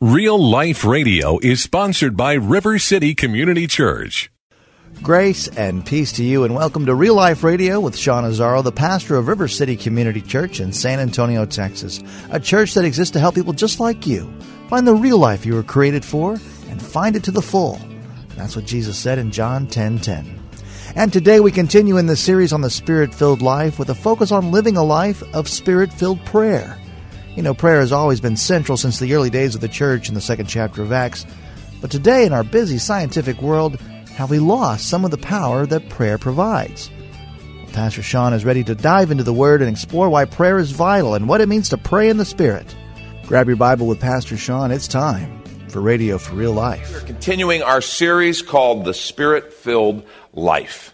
Real 0.00 0.38
Life 0.38 0.84
Radio 0.84 1.40
is 1.42 1.60
sponsored 1.60 2.16
by 2.16 2.34
River 2.34 2.78
City 2.78 3.16
Community 3.16 3.66
Church. 3.66 4.30
Grace 5.02 5.48
and 5.48 5.84
peace 5.84 6.12
to 6.12 6.22
you, 6.22 6.44
and 6.44 6.54
welcome 6.54 6.86
to 6.86 6.94
Real 6.94 7.16
Life 7.16 7.42
Radio 7.42 7.80
with 7.80 7.96
Sean 7.96 8.22
Azzaro, 8.22 8.62
the 8.62 8.70
pastor 8.70 9.16
of 9.16 9.26
River 9.26 9.48
City 9.48 9.76
Community 9.76 10.20
Church 10.20 10.60
in 10.60 10.72
San 10.72 11.00
Antonio, 11.00 11.44
Texas. 11.44 12.00
A 12.30 12.38
church 12.38 12.74
that 12.74 12.84
exists 12.84 13.12
to 13.14 13.18
help 13.18 13.34
people 13.34 13.52
just 13.52 13.80
like 13.80 14.06
you 14.06 14.32
find 14.68 14.86
the 14.86 14.94
real 14.94 15.18
life 15.18 15.44
you 15.44 15.54
were 15.54 15.64
created 15.64 16.04
for 16.04 16.34
and 16.68 16.80
find 16.80 17.16
it 17.16 17.24
to 17.24 17.32
the 17.32 17.42
full. 17.42 17.80
That's 18.36 18.54
what 18.54 18.66
Jesus 18.66 18.96
said 18.96 19.18
in 19.18 19.32
John 19.32 19.66
10 19.66 19.98
10. 19.98 20.40
And 20.94 21.12
today 21.12 21.40
we 21.40 21.50
continue 21.50 21.96
in 21.96 22.06
the 22.06 22.14
series 22.14 22.52
on 22.52 22.60
the 22.60 22.70
Spirit 22.70 23.12
filled 23.12 23.42
life 23.42 23.80
with 23.80 23.90
a 23.90 23.96
focus 23.96 24.30
on 24.30 24.52
living 24.52 24.76
a 24.76 24.84
life 24.84 25.24
of 25.34 25.48
Spirit 25.48 25.92
filled 25.92 26.24
prayer. 26.24 26.78
You 27.38 27.44
know, 27.44 27.54
prayer 27.54 27.78
has 27.78 27.92
always 27.92 28.20
been 28.20 28.36
central 28.36 28.76
since 28.76 28.98
the 28.98 29.14
early 29.14 29.30
days 29.30 29.54
of 29.54 29.60
the 29.60 29.68
church 29.68 30.08
in 30.08 30.16
the 30.16 30.20
second 30.20 30.46
chapter 30.46 30.82
of 30.82 30.90
Acts. 30.90 31.24
But 31.80 31.88
today, 31.88 32.26
in 32.26 32.32
our 32.32 32.42
busy 32.42 32.78
scientific 32.78 33.40
world, 33.40 33.78
have 34.16 34.28
we 34.28 34.40
lost 34.40 34.90
some 34.90 35.04
of 35.04 35.12
the 35.12 35.18
power 35.18 35.64
that 35.64 35.88
prayer 35.88 36.18
provides? 36.18 36.90
Pastor 37.72 38.02
Sean 38.02 38.32
is 38.32 38.44
ready 38.44 38.64
to 38.64 38.74
dive 38.74 39.12
into 39.12 39.22
the 39.22 39.32
Word 39.32 39.62
and 39.62 39.70
explore 39.70 40.08
why 40.08 40.24
prayer 40.24 40.58
is 40.58 40.72
vital 40.72 41.14
and 41.14 41.28
what 41.28 41.40
it 41.40 41.48
means 41.48 41.68
to 41.68 41.78
pray 41.78 42.08
in 42.08 42.16
the 42.16 42.24
Spirit. 42.24 42.74
Grab 43.26 43.46
your 43.46 43.56
Bible 43.56 43.86
with 43.86 44.00
Pastor 44.00 44.36
Sean. 44.36 44.72
It's 44.72 44.88
time 44.88 45.40
for 45.68 45.80
Radio 45.80 46.18
for 46.18 46.34
Real 46.34 46.54
Life. 46.54 46.92
We're 46.92 47.02
continuing 47.02 47.62
our 47.62 47.80
series 47.80 48.42
called 48.42 48.84
The 48.84 48.94
Spirit 48.94 49.52
Filled 49.52 50.04
Life. 50.32 50.92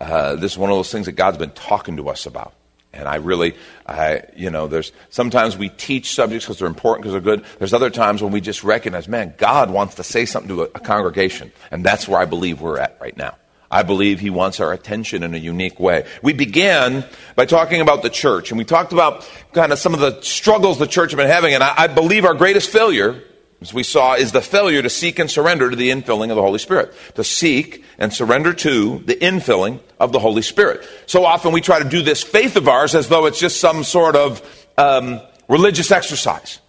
Uh, 0.00 0.36
this 0.36 0.52
is 0.52 0.58
one 0.58 0.70
of 0.70 0.78
those 0.78 0.90
things 0.90 1.04
that 1.04 1.12
God's 1.12 1.36
been 1.36 1.50
talking 1.50 1.98
to 1.98 2.08
us 2.08 2.24
about. 2.24 2.54
And 2.96 3.06
I 3.08 3.16
really, 3.16 3.54
I, 3.86 4.22
you 4.34 4.50
know, 4.50 4.66
there's 4.66 4.92
sometimes 5.10 5.56
we 5.56 5.68
teach 5.68 6.14
subjects 6.14 6.46
because 6.46 6.58
they're 6.58 6.68
important, 6.68 7.02
because 7.02 7.12
they're 7.12 7.36
good. 7.36 7.44
There's 7.58 7.74
other 7.74 7.90
times 7.90 8.22
when 8.22 8.32
we 8.32 8.40
just 8.40 8.64
recognize, 8.64 9.06
man, 9.08 9.34
God 9.36 9.70
wants 9.70 9.96
to 9.96 10.02
say 10.02 10.24
something 10.24 10.48
to 10.48 10.62
a, 10.62 10.66
a 10.66 10.80
congregation. 10.80 11.52
And 11.70 11.84
that's 11.84 12.08
where 12.08 12.20
I 12.20 12.24
believe 12.24 12.60
we're 12.60 12.78
at 12.78 12.98
right 13.00 13.16
now. 13.16 13.36
I 13.70 13.82
believe 13.82 14.20
he 14.20 14.30
wants 14.30 14.60
our 14.60 14.72
attention 14.72 15.22
in 15.22 15.34
a 15.34 15.38
unique 15.38 15.80
way. 15.80 16.06
We 16.22 16.32
began 16.32 17.04
by 17.34 17.46
talking 17.46 17.80
about 17.80 18.02
the 18.02 18.10
church, 18.10 18.50
and 18.50 18.58
we 18.58 18.64
talked 18.64 18.92
about 18.92 19.28
kind 19.52 19.72
of 19.72 19.78
some 19.78 19.92
of 19.92 20.00
the 20.00 20.20
struggles 20.22 20.78
the 20.78 20.86
church 20.86 21.10
has 21.10 21.16
been 21.16 21.26
having. 21.28 21.52
And 21.52 21.64
I, 21.64 21.74
I 21.76 21.86
believe 21.88 22.24
our 22.24 22.34
greatest 22.34 22.70
failure 22.70 23.22
as 23.60 23.72
we 23.72 23.82
saw, 23.82 24.14
is 24.14 24.32
the 24.32 24.42
failure 24.42 24.82
to 24.82 24.90
seek 24.90 25.18
and 25.18 25.30
surrender 25.30 25.70
to 25.70 25.76
the 25.76 25.90
infilling 25.90 26.30
of 26.30 26.36
the 26.36 26.42
Holy 26.42 26.58
Spirit. 26.58 26.92
To 27.14 27.24
seek 27.24 27.84
and 27.98 28.12
surrender 28.12 28.52
to 28.52 28.98
the 28.98 29.16
infilling 29.16 29.80
of 29.98 30.12
the 30.12 30.18
Holy 30.18 30.42
Spirit. 30.42 30.86
So 31.06 31.24
often 31.24 31.52
we 31.52 31.62
try 31.62 31.82
to 31.82 31.88
do 31.88 32.02
this 32.02 32.22
faith 32.22 32.56
of 32.56 32.68
ours 32.68 32.94
as 32.94 33.08
though 33.08 33.26
it's 33.26 33.40
just 33.40 33.58
some 33.58 33.82
sort 33.82 34.14
of 34.14 34.66
um, 34.76 35.20
religious 35.48 35.90
exercise. 35.90 36.60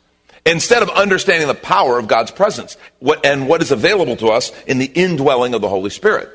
Instead 0.46 0.82
of 0.82 0.90
understanding 0.90 1.50
the 1.50 1.56
power 1.56 2.00
of 2.00 2.08
God's 2.08 2.32
presence 2.32 2.78
what, 3.00 3.26
and 3.26 3.50
what 3.50 3.62
is 3.62 3.72
available 3.72 4.16
to 4.18 4.28
us 4.28 4.54
in 4.66 4.78
the 4.78 4.86
indwelling 4.86 5.54
of 5.54 5.60
the 5.60 5.68
Holy 5.68 5.90
Spirit. 5.90 6.30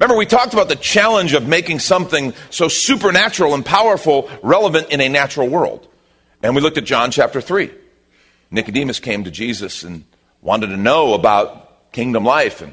Remember, 0.00 0.16
we 0.18 0.26
talked 0.26 0.52
about 0.52 0.68
the 0.68 0.76
challenge 0.76 1.32
of 1.32 1.46
making 1.46 1.78
something 1.78 2.34
so 2.50 2.66
supernatural 2.66 3.54
and 3.54 3.64
powerful 3.64 4.28
relevant 4.42 4.90
in 4.90 5.00
a 5.00 5.08
natural 5.08 5.48
world. 5.48 5.86
And 6.42 6.56
we 6.56 6.60
looked 6.60 6.76
at 6.76 6.84
John 6.84 7.12
chapter 7.12 7.40
3. 7.40 7.70
Nicodemus 8.50 9.00
came 9.00 9.24
to 9.24 9.30
Jesus 9.30 9.82
and 9.82 10.04
wanted 10.40 10.68
to 10.68 10.76
know 10.76 11.14
about 11.14 11.92
kingdom 11.92 12.24
life 12.24 12.60
and 12.60 12.72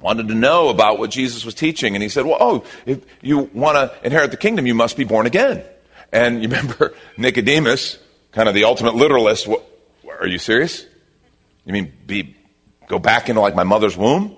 wanted 0.00 0.28
to 0.28 0.34
know 0.34 0.68
about 0.68 0.98
what 0.98 1.10
Jesus 1.10 1.44
was 1.44 1.54
teaching. 1.54 1.94
And 1.94 2.02
he 2.02 2.08
said, 2.08 2.26
Well, 2.26 2.36
oh, 2.40 2.64
if 2.86 3.04
you 3.22 3.50
want 3.52 3.76
to 3.76 3.94
inherit 4.04 4.30
the 4.30 4.36
kingdom, 4.36 4.66
you 4.66 4.74
must 4.74 4.96
be 4.96 5.04
born 5.04 5.26
again. 5.26 5.64
And 6.12 6.42
you 6.42 6.48
remember 6.50 6.94
Nicodemus, 7.16 7.98
kind 8.32 8.48
of 8.48 8.54
the 8.54 8.64
ultimate 8.64 8.94
literalist, 8.94 9.46
what, 9.46 9.64
are 10.20 10.26
you 10.26 10.38
serious? 10.38 10.86
You 11.64 11.72
mean 11.72 11.92
be, 12.06 12.36
go 12.86 12.98
back 12.98 13.28
into 13.28 13.40
like 13.40 13.54
my 13.54 13.64
mother's 13.64 13.96
womb? 13.96 14.36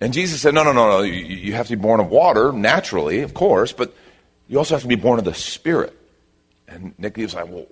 And 0.00 0.12
Jesus 0.12 0.40
said, 0.40 0.54
No, 0.54 0.62
no, 0.62 0.72
no, 0.72 0.88
no. 0.88 1.02
You, 1.02 1.12
you 1.12 1.54
have 1.54 1.68
to 1.68 1.76
be 1.76 1.82
born 1.82 2.00
of 2.00 2.10
water, 2.10 2.52
naturally, 2.52 3.20
of 3.22 3.34
course, 3.34 3.72
but 3.72 3.94
you 4.48 4.58
also 4.58 4.74
have 4.74 4.82
to 4.82 4.88
be 4.88 4.96
born 4.96 5.18
of 5.18 5.24
the 5.24 5.34
Spirit. 5.34 5.96
And 6.68 6.94
Nicodemus 6.98 7.34
was 7.34 7.42
like, 7.42 7.52
Well, 7.52 7.66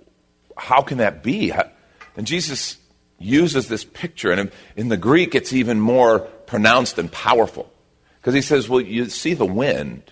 how 0.57 0.81
can 0.81 0.97
that 0.99 1.23
be? 1.23 1.49
How, 1.49 1.69
and 2.15 2.27
Jesus 2.27 2.77
uses 3.19 3.67
this 3.67 3.83
picture, 3.83 4.31
and 4.31 4.51
in 4.75 4.89
the 4.89 4.97
Greek, 4.97 5.35
it's 5.35 5.53
even 5.53 5.79
more 5.79 6.19
pronounced 6.19 6.97
and 6.97 7.11
powerful. 7.11 7.71
Because 8.19 8.33
he 8.33 8.41
says, 8.41 8.67
Well, 8.67 8.81
you 8.81 9.09
see 9.09 9.33
the 9.33 9.45
wind. 9.45 10.11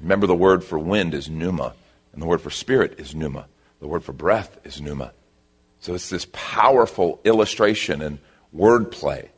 Remember, 0.00 0.26
the 0.26 0.34
word 0.34 0.64
for 0.64 0.78
wind 0.78 1.14
is 1.14 1.28
pneuma, 1.28 1.74
and 2.12 2.22
the 2.22 2.26
word 2.26 2.40
for 2.40 2.50
spirit 2.50 2.98
is 2.98 3.14
pneuma. 3.14 3.46
The 3.80 3.88
word 3.88 4.04
for 4.04 4.12
breath 4.12 4.58
is 4.64 4.80
pneuma. 4.80 5.12
So 5.80 5.94
it's 5.94 6.10
this 6.10 6.26
powerful 6.32 7.20
illustration 7.24 8.02
and 8.02 8.18
wordplay. 8.54 9.28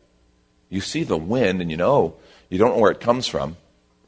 You 0.69 0.81
see 0.81 1.05
the 1.05 1.17
wind, 1.17 1.61
and 1.61 1.71
you 1.71 1.77
know, 1.77 2.17
you 2.49 2.59
don't 2.59 2.75
know 2.75 2.81
where 2.81 2.91
it 2.91 3.01
comes 3.01 3.27
from, 3.27 3.57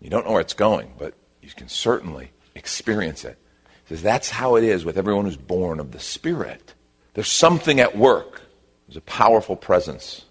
you 0.00 0.11
don't 0.11 0.27
know 0.27 0.33
where 0.33 0.41
it's 0.41 0.55
going, 0.55 0.93
but 0.99 1.15
you 1.41 1.50
can 1.50 1.69
certainly 1.69 2.31
experience 2.55 3.25
it. 3.25 3.39
He 3.87 3.94
says, 3.94 4.03
That's 4.03 4.31
how 4.31 4.56
it 4.56 4.65
is 4.65 4.84
with 4.84 4.99
everyone 4.99 5.25
who's 5.25 5.37
born 5.37 5.81
of 5.81 5.93
the 5.93 6.00
Spirit. 6.00 6.74
There's 7.14 7.28
something 7.28 7.80
at 7.80 7.97
work. 7.97 8.42
There's 8.86 8.97
a 8.97 9.02
powerful 9.02 9.56
presence. 9.56 10.25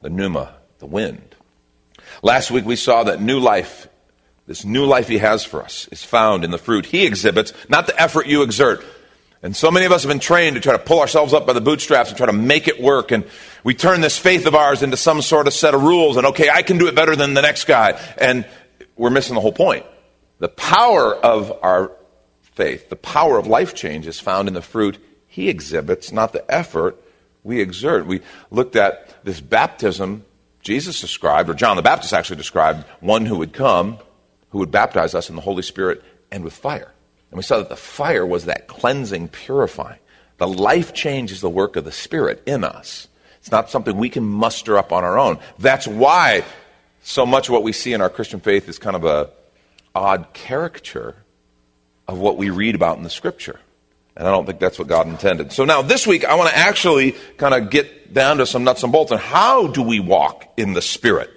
The 0.00 0.10
pneuma, 0.10 0.54
the 0.78 0.86
wind. 0.86 1.36
Last 2.22 2.50
week 2.50 2.64
we 2.64 2.76
saw 2.76 3.04
that 3.04 3.20
new 3.20 3.38
life, 3.38 3.88
this 4.46 4.64
new 4.64 4.84
life 4.84 5.08
he 5.08 5.18
has 5.18 5.44
for 5.44 5.62
us, 5.62 5.88
is 5.92 6.02
found 6.02 6.44
in 6.44 6.50
the 6.50 6.58
fruit 6.58 6.86
he 6.86 7.06
exhibits, 7.06 7.52
not 7.68 7.86
the 7.86 8.00
effort 8.00 8.26
you 8.26 8.42
exert. 8.42 8.84
And 9.42 9.56
so 9.56 9.70
many 9.70 9.86
of 9.86 9.92
us 9.92 10.02
have 10.02 10.08
been 10.08 10.20
trained 10.20 10.54
to 10.54 10.60
try 10.60 10.72
to 10.72 10.78
pull 10.78 11.00
ourselves 11.00 11.34
up 11.34 11.46
by 11.46 11.52
the 11.52 11.60
bootstraps 11.60 12.10
and 12.10 12.16
try 12.16 12.26
to 12.26 12.32
make 12.32 12.68
it 12.68 12.80
work. 12.80 13.10
And 13.10 13.24
we 13.64 13.74
turn 13.74 14.00
this 14.00 14.16
faith 14.16 14.46
of 14.46 14.54
ours 14.54 14.82
into 14.82 14.96
some 14.96 15.20
sort 15.20 15.48
of 15.48 15.52
set 15.52 15.74
of 15.74 15.82
rules. 15.82 16.16
And 16.16 16.26
okay, 16.26 16.48
I 16.48 16.62
can 16.62 16.78
do 16.78 16.86
it 16.86 16.94
better 16.94 17.16
than 17.16 17.34
the 17.34 17.42
next 17.42 17.64
guy. 17.64 18.00
And 18.18 18.46
we're 18.96 19.10
missing 19.10 19.34
the 19.34 19.40
whole 19.40 19.52
point. 19.52 19.84
The 20.38 20.48
power 20.48 21.14
of 21.14 21.58
our 21.62 21.92
faith, 22.40 22.88
the 22.88 22.96
power 22.96 23.36
of 23.36 23.48
life 23.48 23.74
change 23.74 24.06
is 24.06 24.20
found 24.20 24.46
in 24.46 24.54
the 24.54 24.62
fruit 24.62 24.98
he 25.32 25.48
exhibits, 25.48 26.12
not 26.12 26.34
the 26.34 26.44
effort 26.52 27.02
we 27.42 27.60
exert. 27.60 28.04
We 28.06 28.20
looked 28.50 28.76
at 28.76 29.24
this 29.24 29.40
baptism 29.40 30.24
Jesus 30.62 31.00
described, 31.00 31.50
or 31.50 31.54
John 31.54 31.76
the 31.76 31.82
Baptist 31.82 32.12
actually 32.12 32.36
described, 32.36 32.84
one 33.00 33.26
who 33.26 33.38
would 33.38 33.52
come, 33.52 33.98
who 34.50 34.58
would 34.58 34.70
baptize 34.70 35.14
us 35.14 35.28
in 35.28 35.34
the 35.34 35.42
Holy 35.42 35.62
Spirit 35.62 36.02
and 36.30 36.44
with 36.44 36.52
fire. 36.52 36.92
And 37.30 37.36
we 37.36 37.42
saw 37.42 37.58
that 37.58 37.68
the 37.68 37.76
fire 37.76 38.24
was 38.24 38.44
that 38.44 38.68
cleansing, 38.68 39.28
purifying. 39.28 39.98
The 40.38 40.46
life 40.46 40.94
change 40.94 41.32
is 41.32 41.40
the 41.40 41.50
work 41.50 41.76
of 41.76 41.84
the 41.84 41.92
Spirit 41.92 42.42
in 42.46 42.62
us. 42.62 43.08
It's 43.38 43.50
not 43.50 43.70
something 43.70 43.96
we 43.96 44.08
can 44.08 44.22
muster 44.22 44.78
up 44.78 44.92
on 44.92 45.02
our 45.02 45.18
own. 45.18 45.38
That's 45.58 45.88
why 45.88 46.44
so 47.02 47.26
much 47.26 47.48
of 47.48 47.52
what 47.52 47.64
we 47.64 47.72
see 47.72 47.92
in 47.92 48.00
our 48.00 48.10
Christian 48.10 48.38
faith 48.38 48.68
is 48.68 48.78
kind 48.78 48.94
of 48.94 49.04
a 49.04 49.30
odd 49.94 50.32
caricature 50.32 51.16
of 52.06 52.18
what 52.18 52.36
we 52.36 52.50
read 52.50 52.76
about 52.76 52.98
in 52.98 53.02
the 53.02 53.10
Scripture. 53.10 53.58
And 54.16 54.28
I 54.28 54.30
don't 54.30 54.44
think 54.44 54.60
that's 54.60 54.78
what 54.78 54.88
God 54.88 55.08
intended. 55.08 55.52
So 55.52 55.64
now 55.64 55.82
this 55.82 56.06
week, 56.06 56.24
I 56.24 56.34
want 56.34 56.50
to 56.50 56.56
actually 56.56 57.12
kind 57.38 57.54
of 57.54 57.70
get 57.70 58.12
down 58.12 58.38
to 58.38 58.46
some 58.46 58.64
nuts 58.64 58.82
and 58.82 58.92
bolts 58.92 59.10
and 59.10 59.20
how 59.20 59.68
do 59.68 59.82
we 59.82 60.00
walk 60.00 60.52
in 60.56 60.74
the 60.74 60.82
Spirit? 60.82 61.30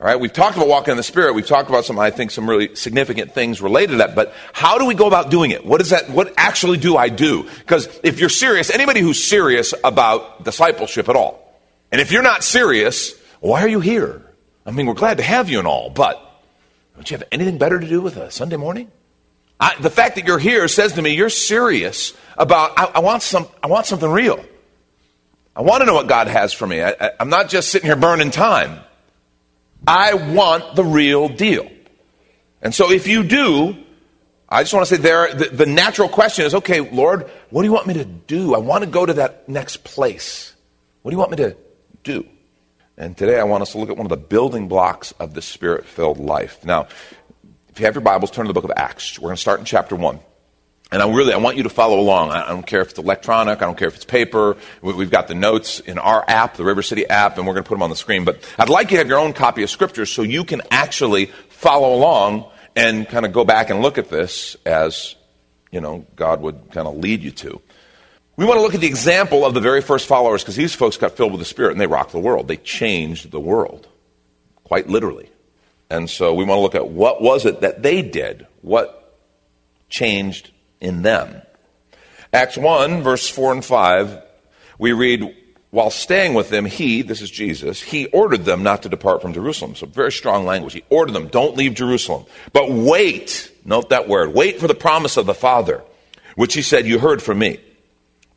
All 0.00 0.06
right, 0.06 0.20
we've 0.20 0.32
talked 0.32 0.56
about 0.56 0.68
walking 0.68 0.92
in 0.92 0.96
the 0.96 1.02
Spirit. 1.02 1.34
We've 1.34 1.46
talked 1.46 1.68
about 1.68 1.84
some, 1.84 1.98
I 1.98 2.12
think, 2.12 2.30
some 2.30 2.48
really 2.48 2.76
significant 2.76 3.32
things 3.32 3.60
related 3.60 3.92
to 3.92 3.96
that. 3.98 4.14
But 4.14 4.32
how 4.52 4.78
do 4.78 4.86
we 4.86 4.94
go 4.94 5.08
about 5.08 5.28
doing 5.28 5.50
it? 5.50 5.66
What 5.66 5.80
is 5.80 5.90
that? 5.90 6.08
What 6.08 6.32
actually 6.36 6.78
do 6.78 6.96
I 6.96 7.08
do? 7.08 7.48
Because 7.58 7.88
if 8.04 8.20
you're 8.20 8.28
serious, 8.28 8.70
anybody 8.70 9.00
who's 9.00 9.22
serious 9.24 9.74
about 9.82 10.44
discipleship 10.44 11.08
at 11.08 11.16
all, 11.16 11.52
and 11.90 12.00
if 12.00 12.12
you're 12.12 12.22
not 12.22 12.44
serious, 12.44 13.12
why 13.40 13.62
are 13.62 13.68
you 13.68 13.80
here? 13.80 14.24
I 14.64 14.70
mean, 14.70 14.86
we're 14.86 14.94
glad 14.94 15.16
to 15.16 15.24
have 15.24 15.48
you 15.48 15.58
and 15.58 15.66
all, 15.66 15.90
but 15.90 16.22
don't 16.94 17.10
you 17.10 17.16
have 17.16 17.26
anything 17.32 17.58
better 17.58 17.80
to 17.80 17.86
do 17.88 18.00
with 18.00 18.16
a 18.18 18.30
Sunday 18.30 18.56
morning? 18.56 18.92
I, 19.60 19.74
the 19.80 19.90
fact 19.90 20.16
that 20.16 20.26
you're 20.26 20.38
here 20.38 20.68
says 20.68 20.92
to 20.94 21.02
me 21.02 21.14
you're 21.14 21.30
serious 21.30 22.14
about 22.36 22.78
I, 22.78 22.84
I, 22.96 22.98
want 23.00 23.22
some 23.22 23.48
I 23.62 23.66
want 23.66 23.86
something 23.86 24.10
real. 24.10 24.44
I 25.56 25.62
want 25.62 25.80
to 25.80 25.86
know 25.86 25.94
what 25.94 26.06
God 26.06 26.28
has 26.28 26.52
for 26.52 26.66
me. 26.66 26.82
I, 26.82 27.12
I'm 27.18 27.30
not 27.30 27.48
just 27.48 27.70
sitting 27.70 27.86
here 27.86 27.96
burning 27.96 28.30
time. 28.30 28.80
I 29.86 30.14
want 30.14 30.76
the 30.76 30.84
real 30.84 31.28
deal. 31.28 31.68
And 32.62 32.74
so 32.74 32.90
if 32.90 33.06
you 33.06 33.22
do, 33.22 33.76
I 34.48 34.62
just 34.62 34.72
want 34.72 34.86
to 34.86 34.96
say 34.96 35.00
there, 35.00 35.34
the, 35.34 35.46
the, 35.46 35.66
natural 35.66 36.08
question 36.08 36.46
is 36.46 36.54
okay, 36.54 36.80
Lord, 36.80 37.30
what 37.50 37.62
do 37.62 37.68
you 37.68 37.72
want 37.72 37.86
me 37.86 37.94
to 37.94 38.04
do? 38.04 38.54
I 38.54 38.58
want 38.58 38.82
to 38.82 38.90
go 38.90 39.04
to 39.04 39.14
that 39.14 39.48
next 39.48 39.84
place. 39.84 40.54
What 41.02 41.10
do 41.10 41.14
you 41.14 41.18
want 41.18 41.32
me 41.32 41.36
to 41.38 41.56
do? 42.02 42.26
And 42.96 43.16
today 43.16 43.38
I 43.38 43.44
want 43.44 43.62
us 43.62 43.72
to 43.72 43.78
look 43.78 43.90
at 43.90 43.96
one 43.96 44.06
of 44.06 44.10
the 44.10 44.16
building 44.16 44.66
blocks 44.66 45.12
of 45.20 45.34
the 45.34 45.42
spirit 45.42 45.86
filled 45.86 46.18
life. 46.18 46.64
Now, 46.64 46.88
if 47.78 47.82
you 47.82 47.86
have 47.86 47.94
your 47.94 48.02
Bibles, 48.02 48.32
turn 48.32 48.44
to 48.44 48.48
the 48.48 48.54
book 48.54 48.64
of 48.64 48.72
Acts. 48.76 49.20
We're 49.20 49.28
going 49.28 49.36
to 49.36 49.40
start 49.40 49.60
in 49.60 49.64
chapter 49.64 49.94
1. 49.94 50.18
And 50.90 51.00
I 51.00 51.08
really, 51.08 51.32
I 51.32 51.36
want 51.36 51.56
you 51.56 51.62
to 51.62 51.68
follow 51.68 52.00
along. 52.00 52.32
I 52.32 52.48
don't 52.48 52.66
care 52.66 52.80
if 52.80 52.90
it's 52.90 52.98
electronic. 52.98 53.62
I 53.62 53.66
don't 53.66 53.78
care 53.78 53.86
if 53.86 53.94
it's 53.94 54.04
paper. 54.04 54.56
We've 54.82 55.12
got 55.12 55.28
the 55.28 55.36
notes 55.36 55.78
in 55.78 55.96
our 55.96 56.24
app, 56.26 56.56
the 56.56 56.64
River 56.64 56.82
City 56.82 57.06
app, 57.06 57.38
and 57.38 57.46
we're 57.46 57.52
going 57.52 57.62
to 57.62 57.68
put 57.68 57.76
them 57.76 57.84
on 57.84 57.90
the 57.90 57.94
screen. 57.94 58.24
But 58.24 58.52
I'd 58.58 58.68
like 58.68 58.90
you 58.90 58.96
to 58.96 58.98
have 58.98 59.06
your 59.06 59.20
own 59.20 59.32
copy 59.32 59.62
of 59.62 59.70
Scripture 59.70 60.06
so 60.06 60.22
you 60.22 60.42
can 60.42 60.60
actually 60.72 61.26
follow 61.50 61.94
along 61.94 62.50
and 62.74 63.08
kind 63.08 63.24
of 63.24 63.32
go 63.32 63.44
back 63.44 63.70
and 63.70 63.80
look 63.80 63.96
at 63.96 64.08
this 64.08 64.56
as, 64.66 65.14
you 65.70 65.80
know, 65.80 66.04
God 66.16 66.40
would 66.40 66.72
kind 66.72 66.88
of 66.88 66.96
lead 66.96 67.22
you 67.22 67.30
to. 67.30 67.60
We 68.34 68.44
want 68.44 68.58
to 68.58 68.62
look 68.62 68.74
at 68.74 68.80
the 68.80 68.88
example 68.88 69.46
of 69.46 69.54
the 69.54 69.60
very 69.60 69.82
first 69.82 70.08
followers 70.08 70.42
because 70.42 70.56
these 70.56 70.74
folks 70.74 70.96
got 70.96 71.16
filled 71.16 71.30
with 71.30 71.38
the 71.38 71.44
Spirit 71.44 71.70
and 71.70 71.80
they 71.80 71.86
rocked 71.86 72.10
the 72.10 72.18
world. 72.18 72.48
They 72.48 72.56
changed 72.56 73.30
the 73.30 73.38
world, 73.38 73.86
quite 74.64 74.88
literally. 74.88 75.30
And 75.90 76.08
so 76.08 76.34
we 76.34 76.44
want 76.44 76.58
to 76.58 76.62
look 76.62 76.74
at 76.74 76.88
what 76.88 77.22
was 77.22 77.46
it 77.46 77.60
that 77.62 77.82
they 77.82 78.02
did? 78.02 78.46
What 78.62 79.16
changed 79.88 80.50
in 80.80 81.02
them. 81.02 81.42
Acts 82.32 82.58
1, 82.58 83.02
verse 83.02 83.28
4 83.28 83.52
and 83.52 83.64
5, 83.64 84.22
we 84.78 84.92
read, 84.92 85.34
While 85.70 85.90
staying 85.90 86.34
with 86.34 86.50
them, 86.50 86.66
he, 86.66 87.00
this 87.00 87.22
is 87.22 87.30
Jesus, 87.30 87.80
he 87.80 88.06
ordered 88.06 88.44
them 88.44 88.62
not 88.62 88.82
to 88.82 88.90
depart 88.90 89.22
from 89.22 89.32
Jerusalem. 89.32 89.74
So 89.74 89.86
very 89.86 90.12
strong 90.12 90.44
language. 90.44 90.74
He 90.74 90.84
ordered 90.90 91.12
them, 91.12 91.28
don't 91.28 91.56
leave 91.56 91.74
Jerusalem. 91.74 92.26
But 92.52 92.70
wait, 92.70 93.50
note 93.64 93.88
that 93.88 94.08
word, 94.08 94.34
wait 94.34 94.60
for 94.60 94.68
the 94.68 94.74
promise 94.74 95.16
of 95.16 95.26
the 95.26 95.34
Father, 95.34 95.82
which 96.36 96.54
he 96.54 96.62
said, 96.62 96.86
You 96.86 96.98
heard 96.98 97.22
from 97.22 97.38
me. 97.38 97.60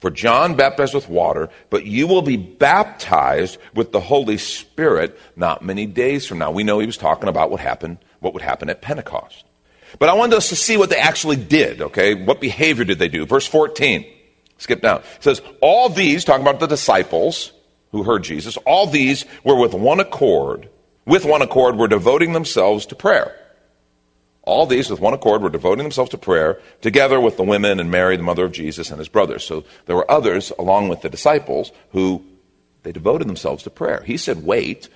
For 0.01 0.09
John 0.09 0.55
baptized 0.55 0.95
with 0.95 1.07
water, 1.07 1.49
but 1.69 1.85
you 1.85 2.07
will 2.07 2.23
be 2.23 2.35
baptized 2.35 3.59
with 3.75 3.91
the 3.91 3.99
Holy 3.99 4.37
Spirit 4.37 5.17
not 5.35 5.63
many 5.63 5.85
days 5.85 6.25
from 6.25 6.39
now. 6.39 6.49
We 6.49 6.63
know 6.63 6.79
he 6.79 6.87
was 6.87 6.97
talking 6.97 7.29
about 7.29 7.51
what 7.51 7.59
happened, 7.59 7.99
what 8.19 8.33
would 8.33 8.41
happen 8.41 8.69
at 8.69 8.81
Pentecost. 8.81 9.45
But 9.99 10.09
I 10.09 10.13
wanted 10.13 10.37
us 10.37 10.49
to 10.49 10.55
see 10.55 10.75
what 10.75 10.89
they 10.89 10.97
actually 10.97 11.35
did, 11.35 11.81
okay? 11.81 12.15
What 12.15 12.41
behavior 12.41 12.83
did 12.83 12.97
they 12.97 13.09
do? 13.09 13.27
Verse 13.27 13.45
14. 13.45 14.05
Skip 14.57 14.81
down. 14.81 15.01
It 15.17 15.23
says, 15.23 15.41
All 15.61 15.87
these, 15.87 16.25
talking 16.25 16.41
about 16.41 16.59
the 16.59 16.67
disciples 16.67 17.51
who 17.91 18.03
heard 18.03 18.23
Jesus, 18.23 18.57
all 18.57 18.87
these 18.87 19.25
were 19.43 19.55
with 19.55 19.73
one 19.73 19.99
accord, 19.99 20.67
with 21.05 21.25
one 21.25 21.43
accord, 21.43 21.75
were 21.77 21.87
devoting 21.87 22.33
themselves 22.33 22.87
to 22.87 22.95
prayer. 22.95 23.35
All 24.51 24.65
these, 24.65 24.89
with 24.89 24.99
one 24.99 25.13
accord, 25.13 25.41
were 25.41 25.49
devoting 25.49 25.83
themselves 25.83 26.11
to 26.11 26.17
prayer, 26.17 26.59
together 26.81 27.21
with 27.21 27.37
the 27.37 27.43
women 27.43 27.79
and 27.79 27.89
Mary, 27.89 28.17
the 28.17 28.23
mother 28.23 28.43
of 28.43 28.51
Jesus, 28.51 28.89
and 28.89 28.99
his 28.99 29.07
brothers. 29.07 29.45
So 29.45 29.63
there 29.85 29.95
were 29.95 30.11
others, 30.11 30.51
along 30.59 30.89
with 30.89 31.01
the 31.01 31.09
disciples, 31.09 31.71
who 31.93 32.21
they 32.83 32.91
devoted 32.91 33.29
themselves 33.29 33.63
to 33.63 33.69
prayer. 33.69 34.03
He 34.05 34.17
said, 34.17 34.43
Wait. 34.43 34.89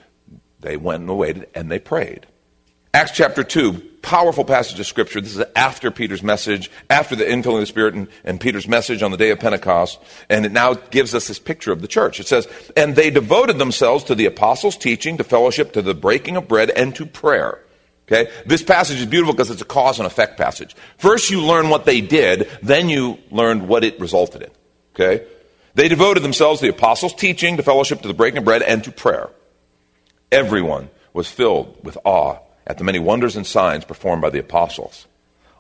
They 0.59 0.77
went 0.77 1.01
and 1.01 1.17
waited, 1.17 1.47
and 1.53 1.71
they 1.71 1.79
prayed. 1.79 2.25
Acts 2.93 3.11
chapter 3.11 3.43
2, 3.43 3.73
powerful 4.01 4.43
passage 4.43 4.79
of 4.79 4.87
Scripture. 4.87 5.21
This 5.21 5.37
is 5.37 5.45
after 5.55 5.91
Peter's 5.91 6.23
message, 6.23 6.71
after 6.89 7.15
the 7.15 7.23
infilling 7.23 7.55
of 7.55 7.59
the 7.59 7.65
Spirit 7.65 7.93
and, 7.93 8.07
and, 8.23 8.41
Peter's 8.41 8.67
message 8.67 9.03
on 9.03 9.11
the 9.11 9.17
day 9.17 9.29
of 9.29 9.39
Pentecost. 9.39 9.99
And 10.29 10.45
it 10.45 10.51
now 10.51 10.73
gives 10.73 11.13
us 11.13 11.27
this 11.27 11.39
picture 11.39 11.71
of 11.71 11.81
the 11.81 11.87
church. 11.87 12.19
It 12.19 12.27
says, 12.27 12.47
And 12.75 12.95
they 12.95 13.09
devoted 13.09 13.57
themselves 13.57 14.03
to 14.05 14.15
the 14.15 14.25
apostles' 14.25 14.75
teaching, 14.75 15.17
to 15.17 15.23
fellowship, 15.23 15.71
to 15.73 15.81
the 15.81 15.93
breaking 15.93 16.35
of 16.35 16.47
bread, 16.47 16.71
and 16.71 16.95
to 16.95 17.05
prayer. 17.05 17.59
Okay? 18.07 18.31
This 18.45 18.63
passage 18.63 18.99
is 18.99 19.05
beautiful 19.05 19.33
because 19.33 19.49
it's 19.49 19.61
a 19.61 19.65
cause 19.65 19.99
and 19.99 20.05
effect 20.05 20.37
passage. 20.37 20.75
First, 20.97 21.29
you 21.29 21.41
learn 21.41 21.69
what 21.69 21.85
they 21.85 22.01
did, 22.01 22.49
then 22.61 22.89
you 22.89 23.17
learn 23.31 23.67
what 23.67 23.83
it 23.83 23.99
resulted 23.99 24.43
in. 24.43 24.51
Okay? 24.93 25.25
They 25.73 25.87
devoted 25.87 26.23
themselves 26.23 26.59
to 26.59 26.67
the 26.67 26.73
apostles' 26.73 27.13
teaching, 27.13 27.57
to 27.57 27.63
fellowship, 27.63 28.01
to 28.01 28.07
the 28.07 28.13
breaking 28.13 28.39
of 28.39 28.45
bread, 28.45 28.61
and 28.61 28.83
to 28.83 28.91
prayer. 28.91 29.29
Everyone 30.31 30.89
was 31.13 31.29
filled 31.29 31.77
with 31.83 31.97
awe 32.05 32.37
at 32.67 32.77
the 32.77 32.83
many 32.83 32.99
wonders 32.99 33.35
and 33.35 33.45
signs 33.45 33.85
performed 33.85 34.21
by 34.21 34.29
the 34.29 34.39
apostles. 34.39 35.07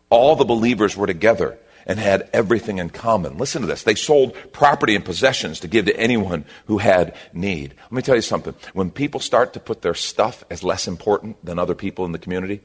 All 0.09 0.35
the 0.35 0.45
believers 0.45 0.95
were 0.95 1.07
together 1.07 1.57
and 1.85 1.99
had 1.99 2.29
everything 2.33 2.79
in 2.79 2.89
common. 2.89 3.37
Listen 3.37 3.61
to 3.61 3.67
this. 3.67 3.83
They 3.83 3.95
sold 3.95 4.35
property 4.51 4.95
and 4.95 5.05
possessions 5.05 5.59
to 5.61 5.67
give 5.67 5.85
to 5.85 5.97
anyone 5.97 6.45
who 6.65 6.79
had 6.79 7.15
need. 7.33 7.73
Let 7.83 7.91
me 7.91 8.01
tell 8.01 8.15
you 8.15 8.21
something. 8.21 8.55
When 8.73 8.91
people 8.91 9.19
start 9.19 9.53
to 9.53 9.59
put 9.59 9.81
their 9.81 9.93
stuff 9.93 10.43
as 10.49 10.63
less 10.63 10.87
important 10.87 11.43
than 11.45 11.59
other 11.59 11.75
people 11.75 12.05
in 12.05 12.11
the 12.11 12.19
community, 12.19 12.61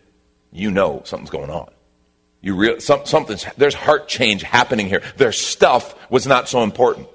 you 0.53 0.71
know 0.71 1.03
something's 1.05 1.31
going 1.31 1.51
on. 1.51 1.71
You 2.41 2.57
real, 2.57 2.81
some, 2.81 3.05
something's, 3.05 3.45
there's 3.57 3.75
heart 3.75 4.09
change 4.09 4.43
happening 4.43 4.87
here. 4.87 5.03
Their 5.17 5.33
stuff 5.33 5.95
was 6.11 6.27
not 6.27 6.49
so 6.49 6.63
important. 6.63 7.09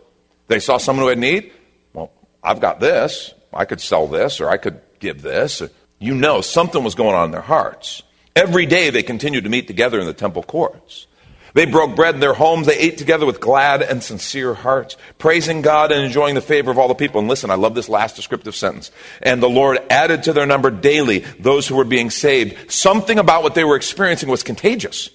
They 0.47 0.59
saw 0.59 0.77
someone 0.77 1.03
who 1.03 1.09
had 1.09 1.17
need. 1.17 1.51
Well, 1.93 2.11
I've 2.43 2.61
got 2.61 2.79
this. 2.79 3.33
I 3.51 3.65
could 3.65 3.81
sell 3.81 4.07
this 4.07 4.39
or 4.39 4.49
I 4.49 4.57
could 4.57 4.81
give 4.99 5.21
this 5.21 5.63
you 5.99 6.13
know 6.13 6.41
something 6.41 6.83
was 6.83 6.95
going 6.95 7.15
on 7.15 7.25
in 7.25 7.31
their 7.31 7.41
hearts. 7.41 8.03
Every 8.35 8.65
day 8.65 8.89
they 8.89 9.03
continued 9.03 9.45
to 9.45 9.49
meet 9.49 9.67
together 9.67 9.99
in 9.99 10.05
the 10.05 10.13
temple 10.13 10.43
courts. 10.43 11.07
They 11.55 11.65
broke 11.65 11.95
bread 11.95 12.15
in 12.15 12.19
their 12.19 12.33
homes. 12.33 12.67
They 12.67 12.77
ate 12.77 12.97
together 12.97 13.25
with 13.25 13.39
glad 13.39 13.81
and 13.81 14.03
sincere 14.03 14.53
hearts, 14.53 14.97
praising 15.17 15.61
God 15.61 15.93
and 15.93 16.03
enjoying 16.03 16.35
the 16.35 16.41
favor 16.41 16.69
of 16.69 16.77
all 16.77 16.89
the 16.89 16.95
people. 16.95 17.19
And 17.19 17.29
listen, 17.29 17.49
I 17.49 17.55
love 17.55 17.73
this 17.73 17.87
last 17.87 18.17
descriptive 18.17 18.57
sentence. 18.57 18.91
And 19.21 19.41
the 19.41 19.49
Lord 19.49 19.79
added 19.89 20.23
to 20.23 20.33
their 20.33 20.45
number 20.45 20.69
daily 20.69 21.19
those 21.39 21.65
who 21.65 21.77
were 21.77 21.85
being 21.85 22.09
saved. 22.09 22.69
Something 22.69 23.17
about 23.19 23.41
what 23.41 23.55
they 23.55 23.63
were 23.63 23.77
experiencing 23.77 24.27
was 24.27 24.43
contagious. 24.43 25.09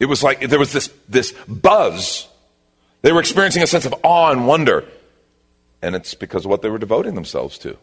It 0.00 0.06
was 0.06 0.22
like 0.22 0.40
there 0.40 0.58
was 0.58 0.72
this, 0.72 0.90
this 1.06 1.32
buzz. 1.46 2.26
They 3.02 3.12
were 3.12 3.20
experiencing 3.20 3.62
a 3.62 3.66
sense 3.66 3.84
of 3.84 3.94
awe 4.02 4.32
and 4.32 4.46
wonder. 4.46 4.86
And 5.82 5.94
it's 5.94 6.14
because 6.14 6.46
of 6.46 6.50
what 6.50 6.62
they 6.62 6.70
were 6.70 6.78
devoting 6.78 7.14
themselves 7.14 7.58
to 7.58 7.76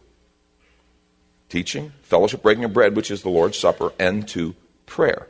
teaching, 1.48 1.92
fellowship, 2.02 2.42
breaking 2.42 2.64
of 2.64 2.72
bread, 2.72 2.96
which 2.96 3.12
is 3.12 3.22
the 3.22 3.28
Lord's 3.28 3.56
Supper, 3.56 3.92
and 3.96 4.26
to 4.26 4.56
prayer, 4.86 5.28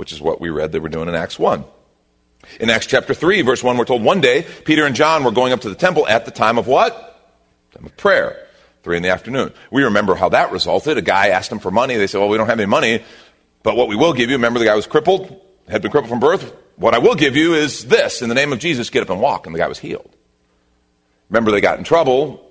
which 0.00 0.12
is 0.12 0.20
what 0.22 0.40
we 0.40 0.48
read 0.48 0.72
they 0.72 0.78
were 0.78 0.88
doing 0.88 1.10
in 1.10 1.14
Acts 1.14 1.38
1. 1.38 1.62
In 2.58 2.70
Acts 2.70 2.86
chapter 2.86 3.12
3, 3.12 3.42
verse 3.42 3.62
1, 3.62 3.76
we're 3.76 3.84
told 3.84 4.02
one 4.02 4.22
day 4.22 4.46
Peter 4.64 4.86
and 4.86 4.96
John 4.96 5.24
were 5.24 5.30
going 5.30 5.52
up 5.52 5.60
to 5.60 5.68
the 5.68 5.74
temple 5.74 6.08
at 6.08 6.24
the 6.24 6.30
time 6.30 6.56
of 6.56 6.66
what? 6.66 6.94
Time 7.74 7.84
of 7.84 7.94
prayer. 7.98 8.46
Three 8.82 8.96
in 8.96 9.02
the 9.02 9.10
afternoon. 9.10 9.52
We 9.70 9.82
remember 9.82 10.14
how 10.14 10.30
that 10.30 10.52
resulted. 10.52 10.96
A 10.96 11.02
guy 11.02 11.28
asked 11.28 11.50
them 11.50 11.58
for 11.58 11.70
money. 11.70 11.96
They 11.96 12.06
said, 12.06 12.18
Well, 12.18 12.30
we 12.30 12.38
don't 12.38 12.46
have 12.46 12.58
any 12.58 12.66
money, 12.66 13.04
but 13.62 13.76
what 13.76 13.88
we 13.88 13.94
will 13.94 14.14
give 14.14 14.30
you, 14.30 14.36
remember 14.36 14.58
the 14.58 14.64
guy 14.64 14.74
was 14.74 14.86
crippled, 14.86 15.38
had 15.68 15.82
been 15.82 15.90
crippled 15.90 16.08
from 16.08 16.18
birth? 16.18 16.50
What 16.76 16.94
I 16.94 16.98
will 16.98 17.14
give 17.14 17.36
you 17.36 17.52
is 17.52 17.84
this. 17.84 18.22
In 18.22 18.30
the 18.30 18.34
name 18.34 18.54
of 18.54 18.58
Jesus, 18.58 18.88
get 18.88 19.02
up 19.02 19.10
and 19.10 19.20
walk. 19.20 19.44
And 19.44 19.54
the 19.54 19.58
guy 19.58 19.68
was 19.68 19.78
healed. 19.78 20.16
Remember, 21.28 21.50
they 21.50 21.60
got 21.60 21.76
in 21.76 21.84
trouble. 21.84 22.50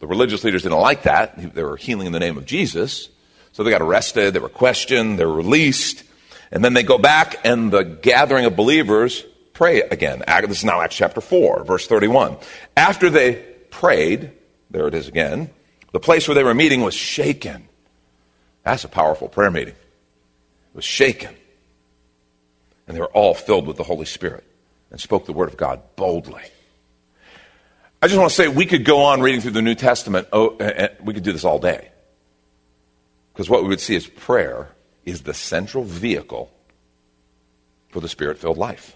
The 0.00 0.08
religious 0.08 0.42
leaders 0.42 0.64
didn't 0.64 0.80
like 0.80 1.04
that. 1.04 1.54
They 1.54 1.62
were 1.62 1.76
healing 1.76 2.08
in 2.08 2.12
the 2.12 2.18
name 2.18 2.36
of 2.36 2.44
Jesus. 2.44 3.08
So 3.52 3.62
they 3.62 3.70
got 3.70 3.82
arrested, 3.82 4.34
they 4.34 4.40
were 4.40 4.48
questioned, 4.48 5.16
they 5.16 5.24
were 5.24 5.32
released. 5.32 6.02
And 6.50 6.64
then 6.64 6.74
they 6.74 6.82
go 6.82 6.98
back, 6.98 7.40
and 7.44 7.70
the 7.70 7.82
gathering 7.82 8.44
of 8.44 8.56
believers 8.56 9.24
pray 9.52 9.82
again. 9.82 10.22
This 10.26 10.58
is 10.58 10.64
now 10.64 10.80
Acts 10.80 10.96
chapter 10.96 11.20
4, 11.20 11.64
verse 11.64 11.86
31. 11.86 12.36
After 12.76 13.10
they 13.10 13.34
prayed, 13.70 14.32
there 14.70 14.88
it 14.88 14.94
is 14.94 15.08
again, 15.08 15.50
the 15.92 16.00
place 16.00 16.28
where 16.28 16.34
they 16.34 16.44
were 16.44 16.54
meeting 16.54 16.80
was 16.82 16.94
shaken. 16.94 17.68
That's 18.62 18.84
a 18.84 18.88
powerful 18.88 19.28
prayer 19.28 19.50
meeting. 19.50 19.74
It 19.74 20.74
was 20.74 20.84
shaken. 20.84 21.34
And 22.86 22.96
they 22.96 23.00
were 23.00 23.06
all 23.08 23.34
filled 23.34 23.66
with 23.66 23.76
the 23.76 23.84
Holy 23.84 24.06
Spirit 24.06 24.44
and 24.90 25.00
spoke 25.00 25.26
the 25.26 25.32
word 25.32 25.48
of 25.48 25.56
God 25.56 25.82
boldly. 25.96 26.44
I 28.00 28.06
just 28.06 28.18
want 28.18 28.30
to 28.30 28.34
say 28.34 28.48
we 28.48 28.64
could 28.64 28.84
go 28.84 29.00
on 29.00 29.20
reading 29.20 29.40
through 29.40 29.50
the 29.50 29.62
New 29.62 29.74
Testament. 29.74 30.28
Oh, 30.32 30.56
and 30.58 30.90
we 31.02 31.12
could 31.12 31.24
do 31.24 31.32
this 31.32 31.44
all 31.44 31.58
day. 31.58 31.90
Because 33.32 33.50
what 33.50 33.62
we 33.62 33.68
would 33.68 33.80
see 33.80 33.96
is 33.96 34.06
prayer 34.06 34.68
is 35.08 35.22
the 35.22 35.32
central 35.32 35.84
vehicle 35.84 36.52
for 37.88 38.00
the 38.00 38.08
spirit 38.08 38.38
filled 38.38 38.58
life. 38.58 38.94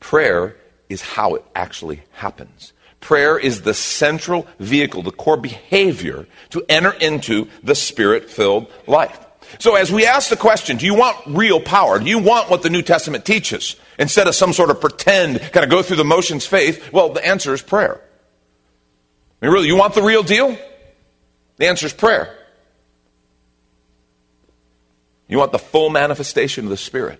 Prayer 0.00 0.56
is 0.88 1.00
how 1.00 1.36
it 1.36 1.44
actually 1.54 2.02
happens. 2.10 2.72
Prayer 2.98 3.38
is 3.38 3.62
the 3.62 3.74
central 3.74 4.46
vehicle, 4.58 5.02
the 5.02 5.12
core 5.12 5.36
behavior 5.36 6.26
to 6.50 6.64
enter 6.68 6.90
into 6.92 7.48
the 7.62 7.76
spirit 7.76 8.28
filled 8.28 8.66
life. 8.88 9.18
So, 9.58 9.76
as 9.76 9.92
we 9.92 10.06
ask 10.06 10.30
the 10.30 10.36
question, 10.36 10.78
do 10.78 10.86
you 10.86 10.94
want 10.94 11.16
real 11.26 11.60
power? 11.60 11.98
Do 11.98 12.06
you 12.06 12.18
want 12.18 12.50
what 12.50 12.62
the 12.62 12.70
New 12.70 12.82
Testament 12.82 13.24
teaches? 13.24 13.76
Instead 13.98 14.26
of 14.26 14.34
some 14.34 14.52
sort 14.52 14.70
of 14.70 14.80
pretend, 14.80 15.40
kind 15.52 15.62
of 15.62 15.70
go 15.70 15.82
through 15.82 15.98
the 15.98 16.04
motions 16.04 16.46
faith, 16.46 16.92
well, 16.92 17.10
the 17.10 17.24
answer 17.24 17.52
is 17.54 17.62
prayer. 17.62 18.00
I 19.40 19.46
mean, 19.46 19.52
really, 19.52 19.68
you 19.68 19.76
want 19.76 19.94
the 19.94 20.02
real 20.02 20.22
deal? 20.22 20.56
The 21.58 21.66
answer 21.66 21.86
is 21.86 21.92
prayer. 21.92 22.41
You 25.32 25.38
want 25.38 25.52
the 25.52 25.58
full 25.58 25.88
manifestation 25.88 26.64
of 26.64 26.70
the 26.70 26.76
Spirit 26.76 27.18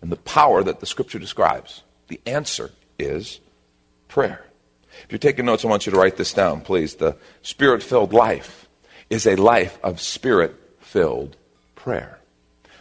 and 0.00 0.10
the 0.10 0.16
power 0.16 0.62
that 0.62 0.80
the 0.80 0.86
Scripture 0.86 1.18
describes. 1.18 1.82
The 2.06 2.18
answer 2.24 2.70
is 2.98 3.40
prayer. 4.08 4.46
If 5.04 5.12
you're 5.12 5.18
taking 5.18 5.44
notes, 5.44 5.62
I 5.62 5.68
want 5.68 5.84
you 5.84 5.92
to 5.92 5.98
write 5.98 6.16
this 6.16 6.32
down, 6.32 6.62
please. 6.62 6.94
The 6.94 7.18
Spirit 7.42 7.82
filled 7.82 8.14
life 8.14 8.66
is 9.10 9.26
a 9.26 9.36
life 9.36 9.78
of 9.82 10.00
Spirit 10.00 10.56
filled 10.80 11.36
prayer. 11.74 12.18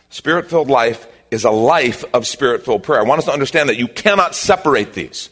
Spirit 0.10 0.50
filled 0.50 0.70
life 0.70 1.08
is 1.30 1.44
a 1.44 1.52
life 1.52 2.06
of 2.14 2.26
spirit 2.26 2.64
filled 2.64 2.84
prayer. 2.84 3.02
I 3.02 3.04
want 3.04 3.20
us 3.20 3.26
to 3.26 3.34
understand 3.34 3.68
that 3.68 3.76
you 3.76 3.90
cannot 3.90 4.34
separate 4.34 4.94
these. 4.94 5.30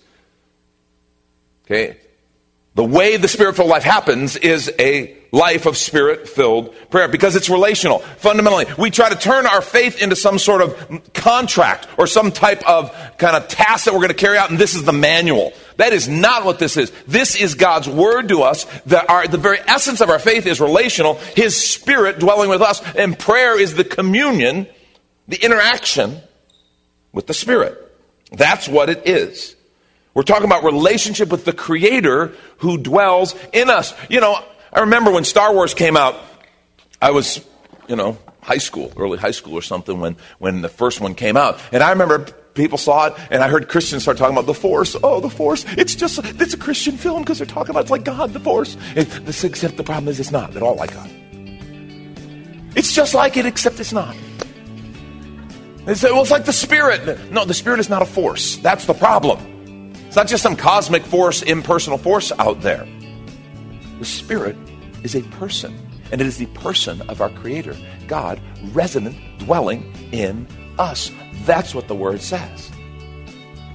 Okay? 1.64 1.96
The 2.76 2.84
way 2.84 3.18
the 3.18 3.28
spirit 3.28 3.56
filled 3.56 3.70
life 3.70 3.84
happens 3.84 4.36
is 4.36 4.72
a 4.80 5.16
life 5.32 5.66
of 5.66 5.78
spirit 5.78 6.28
filled 6.30 6.74
prayer 6.90 7.08
because 7.08 7.36
it's 7.36 7.50
relational. 7.50 8.00
Fundamentally, 8.00 8.66
we 8.78 8.92
try 8.92 9.10
to 9.10 9.16
turn 9.16 9.46
our 9.46 9.62
faith 9.62 10.02
into 10.02 10.16
some 10.16 10.38
sort 10.38 10.62
of 10.62 11.14
contract 11.14 11.88
or 11.98 12.06
some 12.06 12.32
type 12.32 12.68
of 12.68 12.92
kind 13.18 13.36
of 13.36 13.48
task 13.48 13.86
that 13.86 13.94
we're 13.94 14.00
going 14.00 14.10
to 14.10 14.14
carry 14.14 14.38
out, 14.38 14.50
and 14.50 14.60
this 14.60 14.76
is 14.76 14.84
the 14.84 14.94
manual. 14.94 15.54
That 15.78 15.94
is 15.94 16.08
not 16.08 16.46
what 16.46 16.60
this 16.60 16.78
is. 16.78 16.92
This 17.08 17.36
is 17.36 17.56
God's 17.56 17.88
word 17.88 18.30
to 18.30 18.44
us. 18.44 18.66
That 18.86 19.10
our, 19.10 19.28
the 19.28 19.38
very 19.38 19.60
essence 19.68 20.02
of 20.02 20.10
our 20.10 20.20
faith 20.20 20.46
is 20.46 20.62
relational, 20.62 21.16
His 21.36 21.56
spirit 21.58 22.20
dwelling 22.20 22.50
with 22.50 22.62
us, 22.62 22.82
and 22.96 23.18
prayer 23.18 23.60
is 23.60 23.76
the 23.76 23.84
communion, 23.84 24.68
the 25.28 25.38
interaction 25.38 26.22
with 27.14 27.28
the 27.28 27.34
Spirit. 27.34 27.82
That's 28.32 28.68
what 28.68 28.90
it 28.90 29.08
is. 29.08 29.56
We're 30.16 30.24
talking 30.24 30.46
about 30.46 30.64
relationship 30.64 31.30
with 31.30 31.44
the 31.44 31.52
Creator 31.52 32.34
who 32.60 32.78
dwells 32.78 33.36
in 33.52 33.70
us. 33.70 33.94
You 34.10 34.22
know, 34.22 34.40
I 34.72 34.80
remember 34.80 35.12
when 35.12 35.26
Star 35.26 35.54
Wars 35.54 35.74
came 35.74 35.98
out, 35.98 36.16
I 37.02 37.12
was, 37.12 37.46
you 37.90 37.98
know, 37.98 38.18
high 38.42 38.58
school, 38.58 38.94
early 38.96 39.18
high 39.18 39.32
school 39.32 39.56
or 39.56 39.62
something 39.62 40.00
when, 40.00 40.16
when 40.40 40.62
the 40.62 40.70
first 40.70 41.02
one 41.02 41.16
came 41.16 41.36
out. 41.36 41.60
And 41.74 41.84
I 41.84 41.90
remember 41.90 42.20
people 42.54 42.78
saw 42.78 43.08
it, 43.08 43.16
and 43.30 43.44
I 43.44 43.50
heard 43.50 43.68
Christians 43.68 44.04
start 44.04 44.18
talking 44.18 44.34
about 44.34 44.46
the 44.46 44.54
Force. 44.54 44.96
Oh, 45.04 45.20
the 45.20 45.30
Force. 45.30 45.66
It's 45.78 45.96
just, 45.96 46.18
it's 46.24 46.54
a 46.54 46.58
Christian 46.58 46.96
film 46.96 47.24
because 47.24 47.40
they're 47.40 47.46
talking 47.46 47.72
about 47.72 47.82
it's 47.82 47.92
like 47.92 48.06
God, 48.06 48.32
the 48.32 48.40
Force. 48.40 48.78
It, 48.96 49.10
this, 49.26 49.44
except 49.44 49.76
the 49.76 49.84
problem 49.84 50.08
is 50.08 50.22
it's 50.22 50.32
not 50.32 50.56
at 50.56 50.64
all 50.64 50.76
like 50.76 50.94
God. 50.94 51.10
It's 52.78 52.94
just 52.94 53.14
like 53.14 53.36
it, 53.36 53.46
except 53.46 53.82
it's 53.82 53.92
not. 53.92 54.16
They 55.84 55.94
say, 55.94 56.10
well, 56.10 56.22
it's 56.22 56.32
like 56.32 56.46
the 56.46 56.54
Spirit. 56.54 57.32
No, 57.32 57.44
the 57.44 57.54
Spirit 57.54 57.82
is 57.82 57.90
not 57.90 58.02
a 58.02 58.06
force. 58.06 58.56
That's 58.58 58.86
the 58.86 58.94
problem. 58.94 59.55
It's 60.16 60.18
not 60.18 60.28
just 60.28 60.44
some 60.44 60.56
cosmic 60.56 61.04
force, 61.04 61.42
impersonal 61.42 61.98
force 61.98 62.32
out 62.40 62.62
there. 62.62 62.88
The 64.00 64.06
Spirit 64.06 64.56
is 65.04 65.14
a 65.14 65.22
person, 65.24 65.78
and 66.10 66.22
it 66.22 66.26
is 66.26 66.38
the 66.38 66.46
person 66.46 67.02
of 67.10 67.20
our 67.20 67.30
Creator, 67.32 67.76
God, 68.08 68.40
resident, 68.72 69.18
dwelling 69.40 69.94
in 70.14 70.48
us. 70.80 71.12
That's 71.44 71.76
what 71.76 71.90
the 71.90 71.96
Word 71.96 72.22
says. 72.22 72.72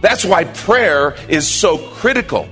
That's 0.00 0.25
why 0.25 0.44
prayer 0.44 1.14
is 1.28 1.47
so 1.47 1.76
critical. 1.76 2.49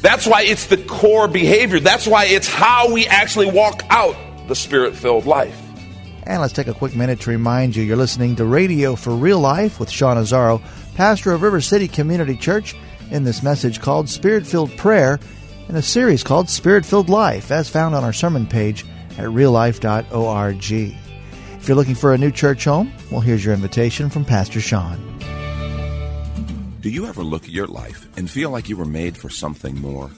That's 0.00 0.26
why 0.26 0.44
it's 0.44 0.68
the 0.68 0.78
core 0.78 1.28
behavior. 1.28 1.80
That's 1.80 2.06
why 2.06 2.24
it's 2.24 2.48
how 2.48 2.90
we 2.90 3.06
actually 3.06 3.50
walk 3.50 3.82
out 3.90 4.16
the 4.48 4.56
spirit 4.56 4.96
filled 4.96 5.26
life. 5.26 5.60
And 6.22 6.40
let's 6.40 6.54
take 6.54 6.68
a 6.68 6.72
quick 6.72 6.96
minute 6.96 7.20
to 7.20 7.30
remind 7.30 7.76
you 7.76 7.82
you're 7.82 7.98
listening 7.98 8.36
to 8.36 8.46
Radio 8.46 8.96
for 8.96 9.14
Real 9.14 9.40
Life 9.40 9.78
with 9.78 9.90
Sean 9.90 10.16
Azzaro 10.16 10.62
pastor 10.94 11.32
of 11.32 11.42
River 11.42 11.60
City 11.60 11.88
Community 11.88 12.36
Church, 12.36 12.74
in 13.10 13.24
this 13.24 13.42
message 13.42 13.80
called 13.80 14.08
Spirit 14.08 14.46
Filled 14.46 14.76
Prayer 14.76 15.20
in 15.68 15.76
a 15.76 15.82
series 15.82 16.22
called 16.22 16.48
Spirit 16.48 16.84
Filled 16.84 17.08
Life, 17.08 17.50
as 17.50 17.68
found 17.68 17.94
on 17.94 18.04
our 18.04 18.12
sermon 18.12 18.46
page 18.46 18.84
at 19.12 19.26
reallife.org. 19.26 20.72
If 20.72 21.68
you're 21.68 21.76
looking 21.76 21.94
for 21.94 22.12
a 22.12 22.18
new 22.18 22.30
church 22.30 22.64
home, 22.64 22.92
well, 23.10 23.20
here's 23.20 23.44
your 23.44 23.54
invitation 23.54 24.10
from 24.10 24.24
Pastor 24.24 24.60
Sean. 24.60 25.18
Do 26.80 26.90
you 26.90 27.06
ever 27.06 27.22
look 27.22 27.44
at 27.44 27.50
your 27.50 27.66
life 27.66 28.06
and 28.18 28.30
feel 28.30 28.50
like 28.50 28.68
you 28.68 28.76
were 28.76 28.84
made 28.84 29.16
for 29.16 29.30
something 29.30 29.80
more? 29.80 30.10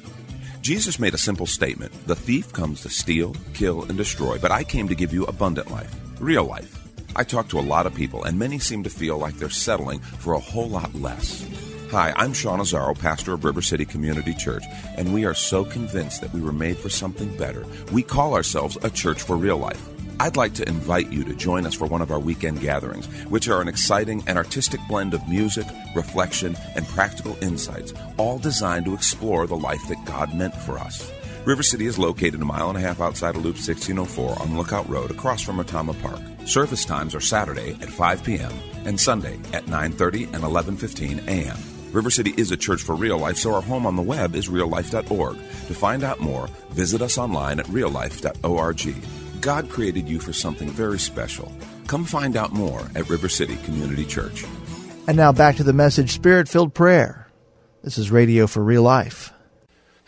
Jesus 0.62 0.99
made 0.99 1.14
a 1.14 1.18
simple 1.18 1.47
statement 1.47 1.92
The 2.09 2.16
thief 2.16 2.52
comes 2.52 2.83
to 2.83 2.88
steal, 2.88 3.37
kill, 3.54 3.85
and 3.85 3.97
destroy, 3.97 4.38
but 4.38 4.50
I 4.50 4.64
came 4.64 4.88
to 4.88 4.97
give 4.97 5.12
you 5.12 5.25
abundant 5.26 5.71
life, 5.71 5.95
real 6.18 6.45
life. 6.45 6.86
I 7.19 7.25
talk 7.25 7.49
to 7.49 7.59
a 7.59 7.61
lot 7.61 7.87
of 7.87 7.95
people, 7.95 8.25
and 8.25 8.39
many 8.39 8.59
seem 8.59 8.83
to 8.83 8.91
feel 8.91 9.17
like 9.17 9.37
they're 9.37 9.49
settling 9.49 10.01
for 10.01 10.35
a 10.35 10.39
whole 10.39 10.69
lot 10.69 10.95
less. 10.95 11.47
Hi, 11.91 12.13
I'm 12.15 12.35
Sean 12.35 12.59
Azzaro, 12.59 12.99
pastor 12.99 13.33
of 13.33 13.43
River 13.43 13.63
City 13.63 13.87
Community 13.87 14.35
Church, 14.35 14.65
and 14.99 15.15
we 15.15 15.25
are 15.25 15.33
so 15.33 15.65
convinced 15.65 16.21
that 16.21 16.35
we 16.35 16.43
were 16.43 16.53
made 16.53 16.77
for 16.77 16.91
something 16.91 17.35
better. 17.39 17.65
We 17.91 18.03
call 18.03 18.35
ourselves 18.35 18.77
a 18.83 18.91
church 18.91 19.23
for 19.23 19.35
real 19.35 19.57
life. 19.57 19.83
I'd 20.21 20.37
like 20.37 20.53
to 20.55 20.69
invite 20.69 21.11
you 21.11 21.25
to 21.25 21.35
join 21.35 21.65
us 21.65 21.73
for 21.73 21.87
one 21.87 22.03
of 22.03 22.11
our 22.11 22.21
weekend 22.21 22.61
gatherings, 22.61 23.07
which 23.31 23.49
are 23.49 23.63
an 23.63 23.69
exciting 23.69 24.23
and 24.27 24.37
artistic 24.37 24.81
blend 24.87 25.15
of 25.15 25.27
music, 25.27 25.67
reflection, 25.95 26.55
and 26.75 26.87
practical 26.89 27.39
insights, 27.41 27.95
all 28.19 28.39
designed 28.39 28.85
to 28.85 28.95
explore 28.95 29.47
the 29.47 29.57
life 29.57 29.89
that 29.89 30.05
God 30.05 30.35
meant 30.35 30.55
for 30.55 30.79
us. 30.79 31.11
River 31.47 31.63
City 31.63 31.87
is 31.87 31.99
located 31.99 32.43
a 32.43 32.45
mile 32.45 32.69
and 32.69 32.77
a 32.77 32.83
half 32.83 33.01
outside 33.01 33.37
of 33.37 33.45
Loop 33.45 33.55
1604 33.55 34.43
on 34.43 34.59
Lookout 34.59 34.87
Road 34.87 35.11
across 35.11 35.41
from 35.41 35.57
Retama 35.57 35.99
Park. 36.03 36.21
Service 36.47 36.85
times 36.85 37.15
are 37.15 37.21
Saturday 37.21 37.73
at 37.83 37.91
5 37.91 38.23
p.m. 38.23 38.53
and 38.85 38.99
Sunday 39.00 39.35
at 39.53 39.67
9:30 39.67 40.33
and 40.33 40.45
11:15 40.45 41.26
a.m. 41.26 41.59
River 41.93 42.11
City 42.11 42.35
is 42.37 42.53
a 42.53 42.57
church 42.57 42.83
for 42.83 42.95
real 42.95 43.19
life, 43.19 43.37
so 43.37 43.53
our 43.53 43.62
home 43.62 43.85
on 43.85 43.97
the 43.97 44.03
web 44.03 44.37
is 44.37 44.49
reallife.org. 44.49 45.37
To 45.37 45.75
find 45.75 46.05
out 46.05 46.21
more, 46.21 46.47
visit 46.71 47.03
us 47.03 47.19
online 47.19 47.59
at 47.59 47.67
reallife.org. 47.67 48.95
God 49.41 49.69
created 49.69 50.09
you 50.09 50.21
for 50.21 50.33
something 50.33 50.69
very 50.69 50.99
special. 51.00 51.53
Come 51.88 52.05
find 52.05 52.37
out 52.37 52.53
more 52.53 52.83
at 52.95 53.09
River 53.09 53.29
City 53.29 53.57
Community 53.65 54.05
Church. 54.05 54.45
And 55.09 55.17
now 55.17 55.33
back 55.33 55.57
to 55.57 55.65
the 55.65 55.73
message 55.73 56.12
Spirit 56.12 56.49
Filled 56.49 56.75
Prayer. 56.75 57.29
This 57.83 57.99
is 57.99 58.11
Radio 58.11 58.47
for 58.47 58.62
Real 58.62 58.83
Life. 58.83 59.33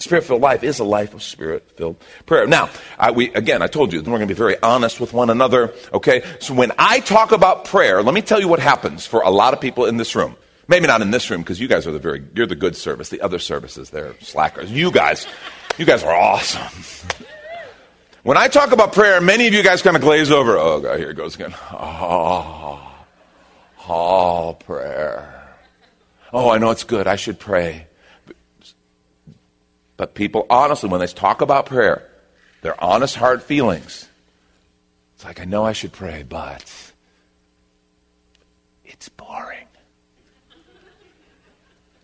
Spirit 0.01 0.23
filled 0.23 0.41
life 0.41 0.63
is 0.63 0.79
a 0.79 0.85
life 0.85 1.13
of 1.13 1.25
spirit 1.25 1.73
filled 1.77 1.97
prayer. 2.25 2.47
Now, 2.47 2.71
I, 2.97 3.11
we, 3.11 3.35
again, 3.35 3.63
I 3.63 3.67
told 3.67 3.93
you, 3.93 3.99
we're 3.99 4.07
going 4.07 4.21
to 4.21 4.27
be 4.27 4.35
very 4.35 4.57
honest 4.63 5.01
with 5.01 5.13
one 5.13 5.29
another, 5.29 5.75
okay? 5.93 6.23
So 6.39 6.55
when 6.55 6.71
I 6.79 7.01
talk 7.01 7.33
about 7.33 7.65
prayer, 7.65 8.01
let 8.01 8.15
me 8.15 8.23
tell 8.23 8.41
you 8.41 8.47
what 8.47 8.61
happens 8.61 9.07
for 9.07 9.23
a 9.23 9.31
lot 9.31 9.55
of 9.55 9.61
people 9.61 9.87
in 9.87 9.97
this 9.97 10.15
room. 10.15 10.37
Maybe 10.69 10.87
not 10.87 11.03
in 11.03 11.11
this 11.11 11.29
room, 11.31 11.41
because 11.41 11.59
you 11.59 11.67
guys 11.67 11.85
are 11.89 11.91
the 11.91 11.99
very, 11.99 12.23
you're 12.33 12.47
the 12.47 12.55
good 12.55 12.77
service. 12.77 13.09
The 13.09 13.23
other 13.23 13.41
services, 13.41 13.91
they're 13.91 14.15
slackers. 14.21 14.71
You 14.71 14.93
guys, 14.93 15.27
you 15.79 15.85
guys 15.85 16.05
are 16.05 16.15
awesome. 16.15 16.63
When 18.23 18.37
I 18.37 18.47
talk 18.47 18.71
about 18.71 18.93
prayer, 18.93 19.21
many 19.21 19.49
of 19.49 19.53
you 19.53 19.65
guys 19.65 19.83
kind 19.83 19.97
of 19.97 20.03
glaze 20.03 20.31
over. 20.31 20.57
Oh, 20.59 20.81
God, 20.81 21.01
here 21.01 21.11
it 21.11 21.15
goes 21.15 21.35
again. 21.35 21.55
Oh, 21.73 22.89
oh, 23.89 24.57
prayer. 24.65 25.57
Oh, 26.33 26.51
I 26.51 26.59
know 26.59 26.71
it's 26.71 26.85
good. 26.85 27.09
I 27.09 27.17
should 27.17 27.41
pray. 27.41 27.88
But 29.99 30.15
people, 30.15 30.47
honestly, 30.49 30.89
when 30.89 31.01
they 31.01 31.07
talk 31.09 31.43
about 31.43 31.67
prayer, 31.67 32.09
their 32.63 32.83
honest 32.83 33.17
heart 33.17 33.43
feelings, 33.43 34.09
it's 35.15 35.25
like, 35.25 35.41
I 35.41 35.45
know 35.45 35.65
I 35.65 35.73
should 35.73 35.93
pray, 35.93 36.23
but 36.27 36.93
it's 38.85 39.09
boring. 39.09 39.67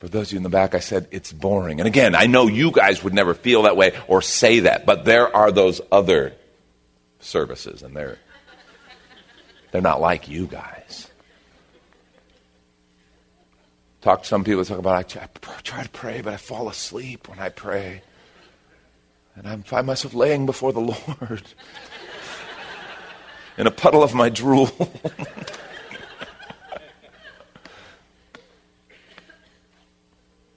For 0.00 0.08
those 0.08 0.26
of 0.26 0.32
you 0.32 0.36
in 0.38 0.42
the 0.42 0.48
back, 0.48 0.74
I 0.74 0.80
said 0.80 1.06
it's 1.12 1.32
boring. 1.32 1.80
And 1.80 1.86
again, 1.86 2.16
I 2.16 2.26
know 2.26 2.48
you 2.48 2.72
guys 2.72 3.04
would 3.04 3.14
never 3.14 3.32
feel 3.32 3.62
that 3.62 3.76
way 3.76 3.92
or 4.08 4.20
say 4.20 4.60
that, 4.60 4.84
but 4.84 5.04
there 5.04 5.34
are 5.34 5.52
those 5.52 5.80
other 5.92 6.34
services, 7.20 7.84
and 7.84 7.96
they're, 7.96 8.18
they're 9.70 9.80
not 9.80 10.00
like 10.00 10.28
you 10.28 10.48
guys. 10.48 11.08
Talk 14.04 14.22
to 14.22 14.28
some 14.28 14.44
people 14.44 14.62
talk 14.66 14.78
about 14.78 15.16
I 15.16 15.30
try 15.62 15.82
to 15.82 15.88
pray, 15.88 16.20
but 16.20 16.34
I 16.34 16.36
fall 16.36 16.68
asleep 16.68 17.26
when 17.26 17.38
I 17.38 17.48
pray. 17.48 18.02
And 19.34 19.48
I 19.48 19.56
find 19.62 19.86
myself 19.86 20.12
laying 20.12 20.44
before 20.44 20.74
the 20.74 20.80
Lord 21.20 21.42
in 23.56 23.66
a 23.66 23.70
puddle 23.70 24.02
of 24.02 24.12
my 24.12 24.28
drool. 24.28 24.68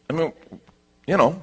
I 0.10 0.14
mean, 0.14 0.34
you 1.08 1.16
know, 1.16 1.42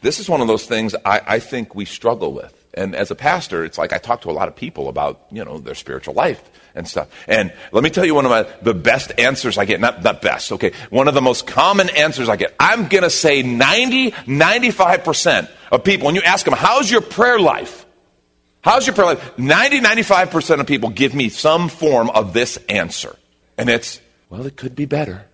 this 0.00 0.18
is 0.18 0.26
one 0.26 0.40
of 0.40 0.46
those 0.46 0.64
things 0.64 0.94
I, 1.04 1.20
I 1.26 1.38
think 1.38 1.74
we 1.74 1.84
struggle 1.84 2.32
with. 2.32 2.61
And 2.74 2.94
as 2.94 3.10
a 3.10 3.14
pastor, 3.14 3.64
it's 3.64 3.76
like 3.76 3.92
I 3.92 3.98
talk 3.98 4.22
to 4.22 4.30
a 4.30 4.32
lot 4.32 4.48
of 4.48 4.56
people 4.56 4.88
about, 4.88 5.26
you 5.30 5.44
know, 5.44 5.58
their 5.58 5.74
spiritual 5.74 6.14
life 6.14 6.42
and 6.74 6.88
stuff. 6.88 7.08
And 7.26 7.52
let 7.70 7.84
me 7.84 7.90
tell 7.90 8.04
you 8.04 8.14
one 8.14 8.24
of 8.24 8.30
my, 8.30 8.46
the 8.62 8.72
best 8.72 9.12
answers 9.18 9.58
I 9.58 9.66
get, 9.66 9.80
not, 9.80 10.02
not 10.02 10.22
best, 10.22 10.52
okay, 10.52 10.72
one 10.88 11.06
of 11.06 11.14
the 11.14 11.20
most 11.20 11.46
common 11.46 11.90
answers 11.90 12.28
I 12.28 12.36
get. 12.36 12.54
I'm 12.58 12.88
going 12.88 13.02
to 13.04 13.10
say 13.10 13.42
90, 13.42 14.12
95% 14.12 15.50
of 15.70 15.84
people, 15.84 16.06
when 16.06 16.14
you 16.14 16.22
ask 16.22 16.44
them, 16.44 16.54
how's 16.54 16.90
your 16.90 17.02
prayer 17.02 17.38
life? 17.38 17.84
How's 18.62 18.86
your 18.86 18.94
prayer 18.94 19.14
life? 19.14 19.38
90, 19.38 19.80
95% 19.80 20.60
of 20.60 20.66
people 20.66 20.90
give 20.90 21.14
me 21.14 21.28
some 21.28 21.68
form 21.68 22.08
of 22.10 22.32
this 22.32 22.58
answer. 22.68 23.16
And 23.58 23.68
it's, 23.68 24.00
well, 24.30 24.46
it 24.46 24.56
could 24.56 24.74
be 24.74 24.86
better. 24.86 25.26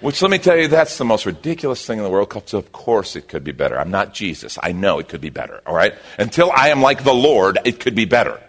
Which, 0.00 0.22
let 0.22 0.30
me 0.30 0.38
tell 0.38 0.56
you, 0.56 0.68
that's 0.68 0.96
the 0.96 1.04
most 1.04 1.26
ridiculous 1.26 1.84
thing 1.84 1.98
in 1.98 2.04
the 2.04 2.10
world. 2.10 2.32
So, 2.46 2.58
of 2.58 2.72
course, 2.72 3.16
it 3.16 3.28
could 3.28 3.42
be 3.42 3.52
better. 3.52 3.78
I'm 3.78 3.90
not 3.90 4.14
Jesus. 4.14 4.58
I 4.62 4.72
know 4.72 4.98
it 4.98 5.08
could 5.08 5.20
be 5.20 5.30
better, 5.30 5.60
all 5.66 5.74
right? 5.74 5.94
Until 6.18 6.52
I 6.52 6.68
am 6.68 6.82
like 6.82 7.04
the 7.04 7.14
Lord, 7.14 7.58
it 7.64 7.80
could 7.80 7.94
be 7.94 8.04
better. 8.04 8.40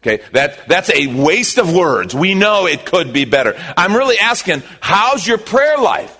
Okay, 0.00 0.22
that, 0.32 0.68
that's 0.68 0.90
a 0.94 1.08
waste 1.08 1.58
of 1.58 1.74
words. 1.74 2.14
We 2.14 2.34
know 2.34 2.66
it 2.66 2.86
could 2.86 3.12
be 3.12 3.24
better. 3.24 3.54
I'm 3.76 3.96
really 3.96 4.18
asking, 4.18 4.62
how's 4.80 5.26
your 5.26 5.38
prayer 5.38 5.76
life? 5.76 6.14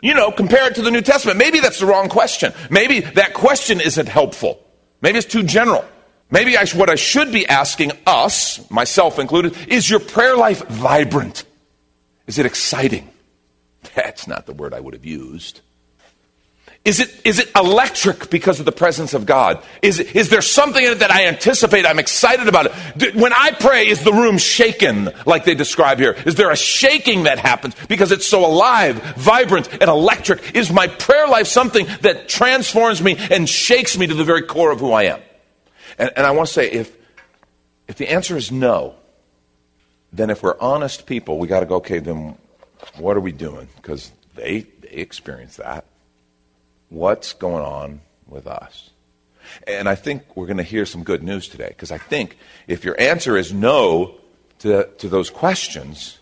You 0.00 0.14
know, 0.14 0.30
compare 0.30 0.66
it 0.68 0.76
to 0.76 0.82
the 0.82 0.90
New 0.90 1.02
Testament. 1.02 1.38
Maybe 1.38 1.60
that's 1.60 1.78
the 1.78 1.86
wrong 1.86 2.08
question. 2.08 2.54
Maybe 2.70 3.00
that 3.00 3.34
question 3.34 3.80
isn't 3.80 4.08
helpful. 4.08 4.64
Maybe 5.02 5.18
it's 5.18 5.26
too 5.26 5.42
general. 5.42 5.84
Maybe 6.30 6.56
I, 6.56 6.66
what 6.68 6.90
I 6.90 6.94
should 6.94 7.32
be 7.32 7.46
asking 7.46 7.92
us, 8.06 8.68
myself 8.70 9.18
included, 9.18 9.56
is 9.68 9.88
your 9.88 10.00
prayer 10.00 10.36
life 10.36 10.66
vibrant? 10.66 11.44
Is 12.26 12.38
it 12.38 12.46
exciting? 12.46 13.08
That's 13.94 14.26
not 14.26 14.46
the 14.46 14.52
word 14.52 14.74
I 14.74 14.80
would 14.80 14.94
have 14.94 15.04
used. 15.04 15.60
Is 16.86 17.00
it, 17.00 17.20
is 17.24 17.40
it 17.40 17.50
electric 17.56 18.30
because 18.30 18.60
of 18.60 18.64
the 18.64 18.70
presence 18.70 19.12
of 19.12 19.26
God? 19.26 19.60
Is, 19.82 19.98
is 19.98 20.28
there 20.28 20.40
something 20.40 20.84
in 20.84 20.92
it 20.92 20.98
that 21.00 21.10
I 21.10 21.26
anticipate? 21.26 21.84
I'm 21.84 21.98
excited 21.98 22.46
about 22.46 22.66
it. 22.66 23.16
When 23.16 23.32
I 23.32 23.50
pray, 23.50 23.88
is 23.88 24.04
the 24.04 24.12
room 24.12 24.38
shaken 24.38 25.10
like 25.26 25.44
they 25.44 25.56
describe 25.56 25.98
here? 25.98 26.12
Is 26.24 26.36
there 26.36 26.52
a 26.52 26.56
shaking 26.56 27.24
that 27.24 27.40
happens 27.40 27.74
because 27.88 28.12
it's 28.12 28.24
so 28.24 28.46
alive, 28.46 29.02
vibrant, 29.16 29.68
and 29.72 29.90
electric? 29.90 30.54
Is 30.54 30.70
my 30.70 30.86
prayer 30.86 31.26
life 31.26 31.48
something 31.48 31.88
that 32.02 32.28
transforms 32.28 33.02
me 33.02 33.16
and 33.32 33.48
shakes 33.48 33.98
me 33.98 34.06
to 34.06 34.14
the 34.14 34.22
very 34.22 34.42
core 34.42 34.70
of 34.70 34.78
who 34.78 34.92
I 34.92 35.04
am? 35.04 35.20
And, 35.98 36.12
and 36.14 36.24
I 36.24 36.30
want 36.30 36.46
to 36.46 36.54
say 36.54 36.70
if, 36.70 36.96
if 37.88 37.96
the 37.96 38.10
answer 38.10 38.36
is 38.36 38.52
no, 38.52 38.94
then 40.12 40.30
if 40.30 40.40
we're 40.40 40.58
honest 40.60 41.04
people, 41.04 41.38
we 41.40 41.48
got 41.48 41.60
to 41.60 41.66
go, 41.66 41.76
okay, 41.76 41.98
then 41.98 42.38
what 42.96 43.16
are 43.16 43.20
we 43.20 43.32
doing? 43.32 43.68
Because 43.76 44.12
they, 44.34 44.66
they 44.80 44.88
experience 44.88 45.56
that 45.56 45.84
what's 46.88 47.32
going 47.32 47.64
on 47.64 48.00
with 48.26 48.46
us? 48.46 48.90
And 49.66 49.88
I 49.88 49.94
think 49.94 50.36
we're 50.36 50.46
going 50.46 50.56
to 50.56 50.62
hear 50.62 50.86
some 50.86 51.04
good 51.04 51.22
news 51.22 51.48
today 51.48 51.68
because 51.68 51.92
I 51.92 51.98
think 51.98 52.36
if 52.66 52.84
your 52.84 53.00
answer 53.00 53.36
is 53.36 53.52
no 53.52 54.16
to, 54.60 54.88
to 54.98 55.08
those 55.08 55.30
questions, 55.30 56.18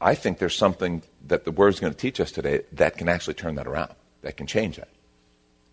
I 0.00 0.14
think 0.14 0.38
there's 0.38 0.56
something 0.56 1.02
that 1.26 1.44
the 1.44 1.50
Word 1.50 1.68
is 1.68 1.80
going 1.80 1.92
to 1.92 1.98
teach 1.98 2.20
us 2.20 2.30
today 2.30 2.62
that 2.72 2.96
can 2.96 3.08
actually 3.08 3.34
turn 3.34 3.56
that 3.56 3.66
around, 3.66 3.92
that 4.22 4.36
can 4.36 4.46
change 4.46 4.76
that. 4.76 4.88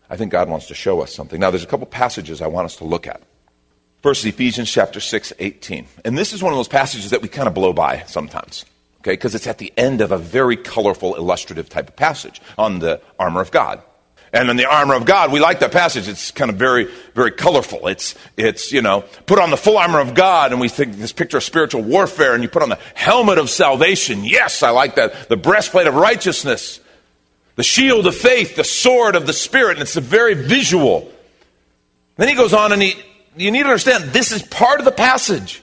I 0.10 0.18
think 0.18 0.32
God 0.32 0.50
wants 0.50 0.68
to 0.68 0.76
show 0.76 1.02
us 1.02 1.14
something. 1.14 1.40
Now, 1.40 1.52
there's 1.52 1.64
a 1.64 1.68
couple 1.68 1.86
passages 1.88 2.42
I 2.42 2.48
want 2.48 2.66
us 2.66 2.76
to 2.78 2.84
look 2.84 3.08
at. 3.08 3.22
First, 4.02 4.26
Ephesians 4.26 4.70
chapter 4.70 5.00
6, 5.00 5.34
18. 5.40 5.88
And 6.04 6.18
this 6.18 6.32
is 6.32 6.44
one 6.44 6.54
of 6.54 6.58
those 6.58 6.68
passages 6.68 7.10
that 7.10 7.24
we 7.24 7.28
kind 7.28 7.48
of 7.48 7.56
blow 7.56 7.74
by 7.74 8.04
sometimes, 8.06 8.66
okay, 9.06 9.14
because 9.14 9.36
it's 9.36 9.46
at 9.46 9.60
the 9.60 9.72
end 9.78 10.02
of 10.02 10.12
a 10.12 10.18
very 10.18 10.58
colorful, 10.58 11.14
illustrative 11.16 11.70
type 11.70 11.90
of 11.90 11.96
passage 11.96 12.42
on 12.58 12.80
the 12.80 13.00
armor 13.20 13.40
of 13.40 13.52
God. 13.52 13.82
And 14.34 14.50
in 14.50 14.58
the 14.58 14.66
armor 14.66 14.96
of 14.96 15.06
God, 15.06 15.32
we 15.32 15.40
like 15.40 15.60
that 15.60 15.72
passage. 15.72 16.08
It's 16.08 16.32
kind 16.32 16.50
of 16.50 16.58
very, 16.58 16.90
very 17.14 17.32
colorful. 17.32 17.88
It's, 17.88 18.16
it's, 18.36 18.72
you 18.72 18.82
know, 18.82 19.06
put 19.28 19.38
on 19.40 19.52
the 19.52 19.58
full 19.58 19.78
armor 19.78 20.00
of 20.00 20.16
God, 20.16 20.52
and 20.52 20.60
we 20.60 20.70
think 20.70 20.96
this 20.96 21.14
picture 21.14 21.38
of 21.38 21.44
spiritual 21.44 21.84
warfare, 21.84 22.34
and 22.34 22.42
you 22.42 22.50
put 22.50 22.64
on 22.64 22.70
the 22.70 22.80
helmet 22.96 23.38
of 23.38 23.50
salvation. 23.50 24.26
Yes, 24.26 24.64
I 24.64 24.72
like 24.72 24.96
that. 24.96 25.30
The 25.30 25.38
breastplate 25.38 25.86
of 25.86 25.94
righteousness, 25.94 26.82
the 27.56 27.64
shield 27.64 28.08
of 28.08 28.16
faith, 28.16 28.56
the 28.56 28.64
sword 28.64 29.16
of 29.16 29.28
the 29.28 29.34
Spirit, 29.34 29.74
and 29.74 29.84
it's 29.84 29.96
a 29.96 30.02
very 30.02 30.34
visual. 30.34 31.10
Then 32.18 32.28
he 32.28 32.34
goes 32.34 32.54
on, 32.54 32.74
and 32.74 32.82
he, 32.82 32.96
you 33.38 33.52
need 33.52 33.64
to 33.64 33.70
understand, 33.70 34.06
this 34.06 34.32
is 34.32 34.42
part 34.42 34.80
of 34.80 34.86
the 34.86 34.92
passage. 34.92 35.62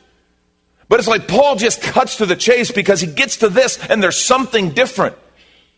But 0.92 0.98
it's 0.98 1.08
like 1.08 1.26
Paul 1.26 1.56
just 1.56 1.80
cuts 1.80 2.18
to 2.18 2.26
the 2.26 2.36
chase 2.36 2.70
because 2.70 3.00
he 3.00 3.06
gets 3.06 3.38
to 3.38 3.48
this, 3.48 3.82
and 3.88 4.02
there's 4.02 4.22
something 4.22 4.72
different. 4.72 5.16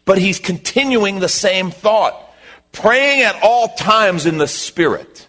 But 0.07 0.19
he's 0.19 0.41
continuing 0.41 1.21
the 1.21 1.29
same 1.29 1.71
thought. 1.71 2.21
Praying 2.73 3.23
at 3.23 3.41
all 3.41 3.69
times 3.69 4.27
in 4.27 4.39
the 4.39 4.49
Spirit. 4.49 5.29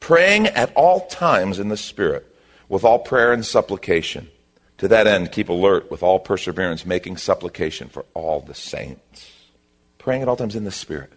Praying 0.00 0.48
at 0.48 0.70
all 0.74 1.06
times 1.06 1.58
in 1.58 1.70
the 1.70 1.78
Spirit, 1.78 2.26
with 2.68 2.84
all 2.84 2.98
prayer 2.98 3.32
and 3.32 3.42
supplication. 3.42 4.28
To 4.76 4.88
that 4.88 5.06
end, 5.06 5.32
keep 5.32 5.48
alert 5.48 5.90
with 5.90 6.02
all 6.02 6.18
perseverance, 6.18 6.84
making 6.84 7.16
supplication 7.16 7.88
for 7.88 8.04
all 8.12 8.40
the 8.40 8.52
saints. 8.52 9.30
Praying 9.96 10.20
at 10.20 10.28
all 10.28 10.36
times 10.36 10.56
in 10.56 10.64
the 10.64 10.70
Spirit. 10.70 11.10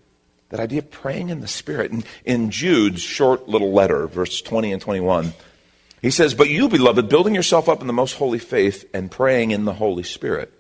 That 0.51 0.61
idea 0.61 0.79
of 0.79 0.89
praying 0.89 1.27
in 1.27 1.41
the 1.41 1.49
Spirit. 1.49 1.91
In, 1.91 2.05
in 2.23 2.49
Jude's 2.49 3.01
short 3.01 3.49
little 3.49 3.73
letter, 3.73 4.07
verse 4.07 4.41
20 4.41 4.71
and 4.71 4.81
21, 4.81 5.33
he 6.01 6.11
says, 6.11 6.33
But 6.33 6.49
you, 6.49 6.69
beloved, 6.69 7.09
building 7.09 7.35
yourself 7.35 7.69
up 7.69 7.81
in 7.81 7.87
the 7.87 7.93
most 7.93 8.13
holy 8.13 8.39
faith 8.39 8.89
and 8.93 9.09
praying 9.09 9.51
in 9.51 9.65
the 9.65 9.73
Holy 9.73 10.03
Spirit 10.03 10.53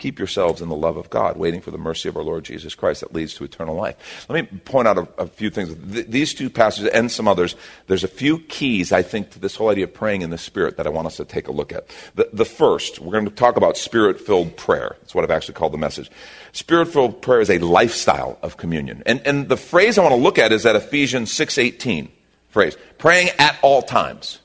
Keep 0.00 0.18
yourselves 0.18 0.62
in 0.62 0.70
the 0.70 0.74
love 0.74 0.96
of 0.96 1.10
God, 1.10 1.36
waiting 1.36 1.60
for 1.60 1.70
the 1.70 1.78
mercy 1.78 2.08
of 2.08 2.16
our 2.16 2.22
Lord 2.22 2.42
Jesus 2.44 2.74
Christ 2.74 3.02
that 3.02 3.12
leads 3.12 3.34
to 3.34 3.44
eternal 3.44 3.76
life. 3.76 4.26
Let 4.30 4.50
me 4.50 4.58
point 4.60 4.88
out 4.88 4.96
a, 4.96 5.06
a 5.18 5.26
few 5.26 5.50
things. 5.50 5.74
Th- 5.92 6.06
these 6.06 6.32
two 6.32 6.48
passages 6.48 6.88
and 6.88 7.12
some 7.12 7.28
others, 7.28 7.54
there's 7.86 8.02
a 8.02 8.08
few 8.08 8.38
keys, 8.38 8.92
I 8.92 9.02
think, 9.02 9.30
to 9.32 9.38
this 9.38 9.56
whole 9.56 9.68
idea 9.68 9.84
of 9.84 9.92
praying 9.92 10.22
in 10.22 10.30
the 10.30 10.38
Spirit 10.38 10.78
that 10.78 10.86
I 10.86 10.90
want 10.90 11.06
us 11.06 11.18
to 11.18 11.26
take 11.26 11.48
a 11.48 11.52
look 11.52 11.70
at. 11.70 11.86
The, 12.14 12.30
the 12.32 12.46
first, 12.46 12.98
we're 12.98 13.12
going 13.12 13.26
to 13.26 13.30
talk 13.30 13.58
about 13.58 13.76
spirit 13.76 14.18
filled 14.18 14.56
prayer. 14.56 14.96
That's 15.00 15.14
what 15.14 15.22
I've 15.22 15.30
actually 15.30 15.54
called 15.54 15.74
the 15.74 15.78
message. 15.78 16.10
Spirit 16.52 16.88
filled 16.88 17.20
prayer 17.20 17.42
is 17.42 17.50
a 17.50 17.58
lifestyle 17.58 18.38
of 18.40 18.56
communion. 18.56 19.02
And, 19.04 19.20
and 19.26 19.50
the 19.50 19.58
phrase 19.58 19.98
I 19.98 20.02
want 20.02 20.14
to 20.14 20.20
look 20.20 20.38
at 20.38 20.50
is 20.50 20.62
that 20.62 20.76
Ephesians 20.76 21.30
6.18 21.30 22.08
phrase, 22.48 22.74
praying 22.96 23.28
at 23.38 23.58
all 23.60 23.82
times. 23.82 24.40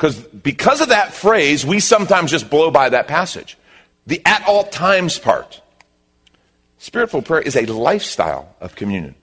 Because 0.00 0.16
because 0.18 0.80
of 0.80 0.88
that 0.88 1.12
phrase, 1.12 1.66
we 1.66 1.78
sometimes 1.78 2.30
just 2.30 2.48
blow 2.48 2.70
by 2.70 2.88
that 2.88 3.06
passage 3.06 3.58
the 4.06 4.22
at 4.24 4.48
all 4.48 4.64
times 4.64 5.18
part. 5.18 5.60
Spiritful 6.80 7.22
prayer 7.22 7.42
is 7.42 7.54
a 7.54 7.66
lifestyle 7.66 8.56
of 8.62 8.74
communion. 8.74 9.14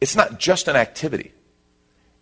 It's 0.00 0.14
not 0.14 0.38
just 0.38 0.68
an 0.68 0.76
activity, 0.76 1.32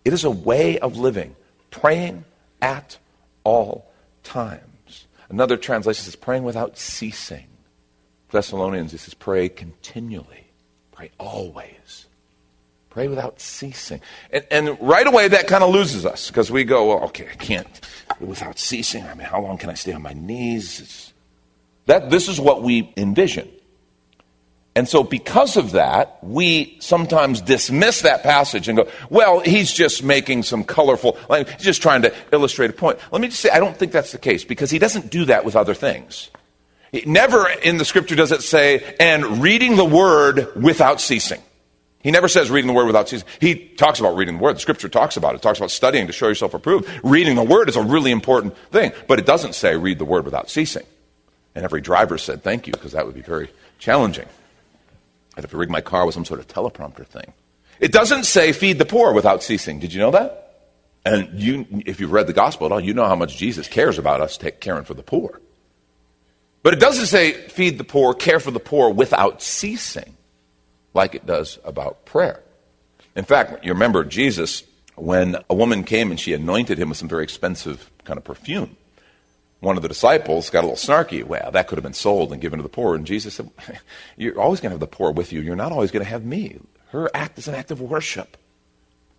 it 0.02 0.14
is 0.14 0.24
a 0.24 0.30
way 0.30 0.78
of 0.78 0.96
living, 0.96 1.36
praying 1.70 2.24
at 2.62 2.96
all 3.44 3.92
times. 4.22 5.06
Another 5.28 5.58
translation 5.58 6.04
says 6.04 6.16
praying 6.16 6.44
without 6.44 6.78
ceasing. 6.78 7.48
Thessalonians, 8.30 8.94
it 8.94 8.98
says 8.98 9.12
pray 9.12 9.50
continually, 9.50 10.46
pray 10.90 11.10
always. 11.18 12.06
Pray 12.94 13.08
without 13.08 13.40
ceasing. 13.40 14.00
And, 14.30 14.46
and 14.52 14.80
right 14.80 15.04
away, 15.04 15.26
that 15.26 15.48
kind 15.48 15.64
of 15.64 15.70
loses 15.70 16.06
us 16.06 16.28
because 16.28 16.48
we 16.48 16.62
go, 16.62 16.90
well, 16.90 17.04
okay, 17.06 17.26
I 17.28 17.34
can't 17.34 17.80
without 18.20 18.56
ceasing. 18.56 19.04
I 19.04 19.14
mean, 19.14 19.26
how 19.26 19.42
long 19.42 19.58
can 19.58 19.68
I 19.68 19.74
stay 19.74 19.92
on 19.92 20.02
my 20.02 20.12
knees? 20.12 21.12
That, 21.86 22.08
this 22.10 22.28
is 22.28 22.38
what 22.38 22.62
we 22.62 22.94
envision. 22.96 23.50
And 24.76 24.88
so, 24.88 25.02
because 25.02 25.56
of 25.56 25.72
that, 25.72 26.22
we 26.22 26.76
sometimes 26.78 27.40
dismiss 27.40 28.02
that 28.02 28.22
passage 28.22 28.68
and 28.68 28.78
go, 28.78 28.88
well, 29.10 29.40
he's 29.40 29.72
just 29.72 30.04
making 30.04 30.44
some 30.44 30.62
colorful, 30.62 31.18
like, 31.28 31.48
he's 31.48 31.64
just 31.64 31.82
trying 31.82 32.02
to 32.02 32.14
illustrate 32.30 32.70
a 32.70 32.74
point. 32.74 33.00
Let 33.10 33.20
me 33.20 33.26
just 33.26 33.40
say, 33.40 33.50
I 33.50 33.58
don't 33.58 33.76
think 33.76 33.90
that's 33.90 34.12
the 34.12 34.18
case 34.18 34.44
because 34.44 34.70
he 34.70 34.78
doesn't 34.78 35.10
do 35.10 35.24
that 35.24 35.44
with 35.44 35.56
other 35.56 35.74
things. 35.74 36.30
Never 37.06 37.48
in 37.48 37.78
the 37.78 37.84
scripture 37.84 38.14
does 38.14 38.30
it 38.30 38.42
say, 38.42 38.94
and 39.00 39.42
reading 39.42 39.74
the 39.74 39.84
word 39.84 40.54
without 40.54 41.00
ceasing. 41.00 41.42
He 42.04 42.10
never 42.10 42.28
says 42.28 42.50
reading 42.50 42.68
the 42.68 42.74
word 42.74 42.84
without 42.84 43.08
ceasing. 43.08 43.26
He 43.40 43.54
talks 43.56 43.98
about 43.98 44.14
reading 44.14 44.36
the 44.36 44.42
word. 44.42 44.56
The 44.56 44.60
scripture 44.60 44.90
talks 44.90 45.16
about 45.16 45.32
it. 45.32 45.38
It 45.38 45.42
talks 45.42 45.58
about 45.58 45.70
studying 45.70 46.06
to 46.06 46.12
show 46.12 46.28
yourself 46.28 46.52
approved. 46.52 46.86
Reading 47.02 47.34
the 47.34 47.42
word 47.42 47.70
is 47.70 47.76
a 47.76 47.82
really 47.82 48.10
important 48.10 48.56
thing, 48.70 48.92
but 49.08 49.18
it 49.18 49.24
doesn't 49.24 49.54
say 49.54 49.74
read 49.74 49.98
the 49.98 50.04
word 50.04 50.26
without 50.26 50.50
ceasing. 50.50 50.84
And 51.54 51.64
every 51.64 51.80
driver 51.80 52.18
said 52.18 52.42
thank 52.42 52.66
you 52.66 52.74
because 52.74 52.92
that 52.92 53.06
would 53.06 53.14
be 53.14 53.22
very 53.22 53.50
challenging. 53.78 54.26
I'd 55.34 55.44
have 55.44 55.50
to 55.50 55.56
rig 55.56 55.70
my 55.70 55.80
car 55.80 56.04
with 56.04 56.14
some 56.14 56.26
sort 56.26 56.40
of 56.40 56.46
teleprompter 56.46 57.06
thing. 57.06 57.32
It 57.80 57.90
doesn't 57.90 58.24
say 58.24 58.52
feed 58.52 58.78
the 58.78 58.84
poor 58.84 59.14
without 59.14 59.42
ceasing. 59.42 59.78
Did 59.78 59.94
you 59.94 60.00
know 60.00 60.10
that? 60.10 60.44
And 61.06 61.40
you, 61.40 61.66
if 61.86 62.00
you've 62.00 62.12
read 62.12 62.26
the 62.26 62.34
gospel 62.34 62.66
at 62.66 62.72
all, 62.72 62.80
you 62.80 62.92
know 62.92 63.06
how 63.06 63.16
much 63.16 63.38
Jesus 63.38 63.66
cares 63.66 63.98
about 63.98 64.20
us 64.20 64.36
take, 64.36 64.60
caring 64.60 64.84
for 64.84 64.94
the 64.94 65.02
poor. 65.02 65.40
But 66.62 66.74
it 66.74 66.80
doesn't 66.80 67.06
say 67.06 67.32
feed 67.32 67.78
the 67.78 67.84
poor, 67.84 68.12
care 68.12 68.40
for 68.40 68.50
the 68.50 68.60
poor 68.60 68.90
without 68.90 69.40
ceasing, 69.40 70.13
like 70.94 71.14
it 71.14 71.26
does 71.26 71.58
about 71.64 72.04
prayer. 72.06 72.40
In 73.14 73.24
fact, 73.24 73.64
you 73.64 73.72
remember 73.72 74.04
Jesus, 74.04 74.64
when 74.96 75.36
a 75.50 75.54
woman 75.54 75.84
came 75.84 76.10
and 76.10 76.18
she 76.18 76.32
anointed 76.32 76.78
him 76.78 76.88
with 76.88 76.98
some 76.98 77.08
very 77.08 77.24
expensive 77.24 77.90
kind 78.04 78.16
of 78.16 78.24
perfume 78.24 78.76
one 79.64 79.76
of 79.76 79.82
the 79.82 79.88
disciples 79.88 80.50
got 80.50 80.62
a 80.62 80.68
little 80.68 80.76
snarky. 80.76 81.24
Well, 81.24 81.50
that 81.52 81.66
could 81.66 81.76
have 81.76 81.82
been 81.82 81.94
sold 81.94 82.32
and 82.32 82.40
given 82.40 82.58
to 82.58 82.62
the 82.62 82.68
poor. 82.68 82.94
And 82.94 83.06
Jesus 83.06 83.34
said, 83.34 83.50
You're 84.16 84.40
always 84.40 84.60
going 84.60 84.70
to 84.70 84.74
have 84.74 84.80
the 84.80 84.86
poor 84.86 85.10
with 85.10 85.32
you. 85.32 85.40
You're 85.40 85.56
not 85.56 85.72
always 85.72 85.90
going 85.90 86.04
to 86.04 86.10
have 86.10 86.24
me. 86.24 86.60
Her 86.90 87.10
act 87.14 87.38
is 87.38 87.48
an 87.48 87.54
act 87.54 87.70
of 87.70 87.80
worship. 87.80 88.36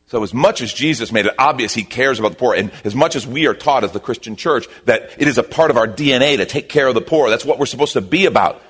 So, 0.07 0.21
as 0.21 0.35
much 0.35 0.61
as 0.61 0.71
Jesus 0.71 1.11
made 1.11 1.25
it 1.25 1.33
obvious 1.39 1.73
he 1.73 1.83
cares 1.83 2.19
about 2.19 2.29
the 2.29 2.37
poor, 2.37 2.53
and 2.53 2.71
as 2.83 2.93
much 2.93 3.15
as 3.15 3.25
we 3.25 3.47
are 3.47 3.55
taught 3.55 3.83
as 3.83 3.91
the 3.91 3.99
Christian 3.99 4.35
church 4.35 4.67
that 4.85 5.09
it 5.17 5.27
is 5.27 5.39
a 5.39 5.43
part 5.43 5.71
of 5.71 5.77
our 5.77 5.87
DNA 5.87 6.37
to 6.37 6.45
take 6.45 6.69
care 6.69 6.87
of 6.87 6.93
the 6.93 7.01
poor, 7.01 7.31
that's 7.31 7.43
what 7.43 7.57
we're 7.57 7.65
supposed 7.65 7.93
to 7.93 8.01
be 8.01 8.27
about. 8.27 8.61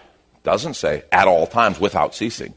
Doesn't 0.43 0.75
say 0.75 1.03
at 1.11 1.27
all 1.27 1.45
times 1.45 1.77
without 1.77 2.15
ceasing. 2.15 2.55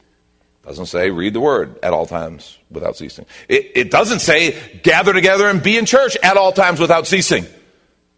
Doesn't 0.63 0.87
say 0.87 1.09
read 1.09 1.33
the 1.33 1.39
word 1.39 1.79
at 1.81 1.93
all 1.93 2.05
times 2.05 2.57
without 2.69 2.97
ceasing. 2.97 3.25
It, 3.47 3.71
it 3.75 3.91
doesn't 3.91 4.19
say 4.19 4.59
gather 4.83 5.13
together 5.13 5.47
and 5.47 5.63
be 5.63 5.77
in 5.77 5.85
church 5.85 6.17
at 6.21 6.37
all 6.37 6.51
times 6.51 6.79
without 6.79 7.07
ceasing. 7.07 7.45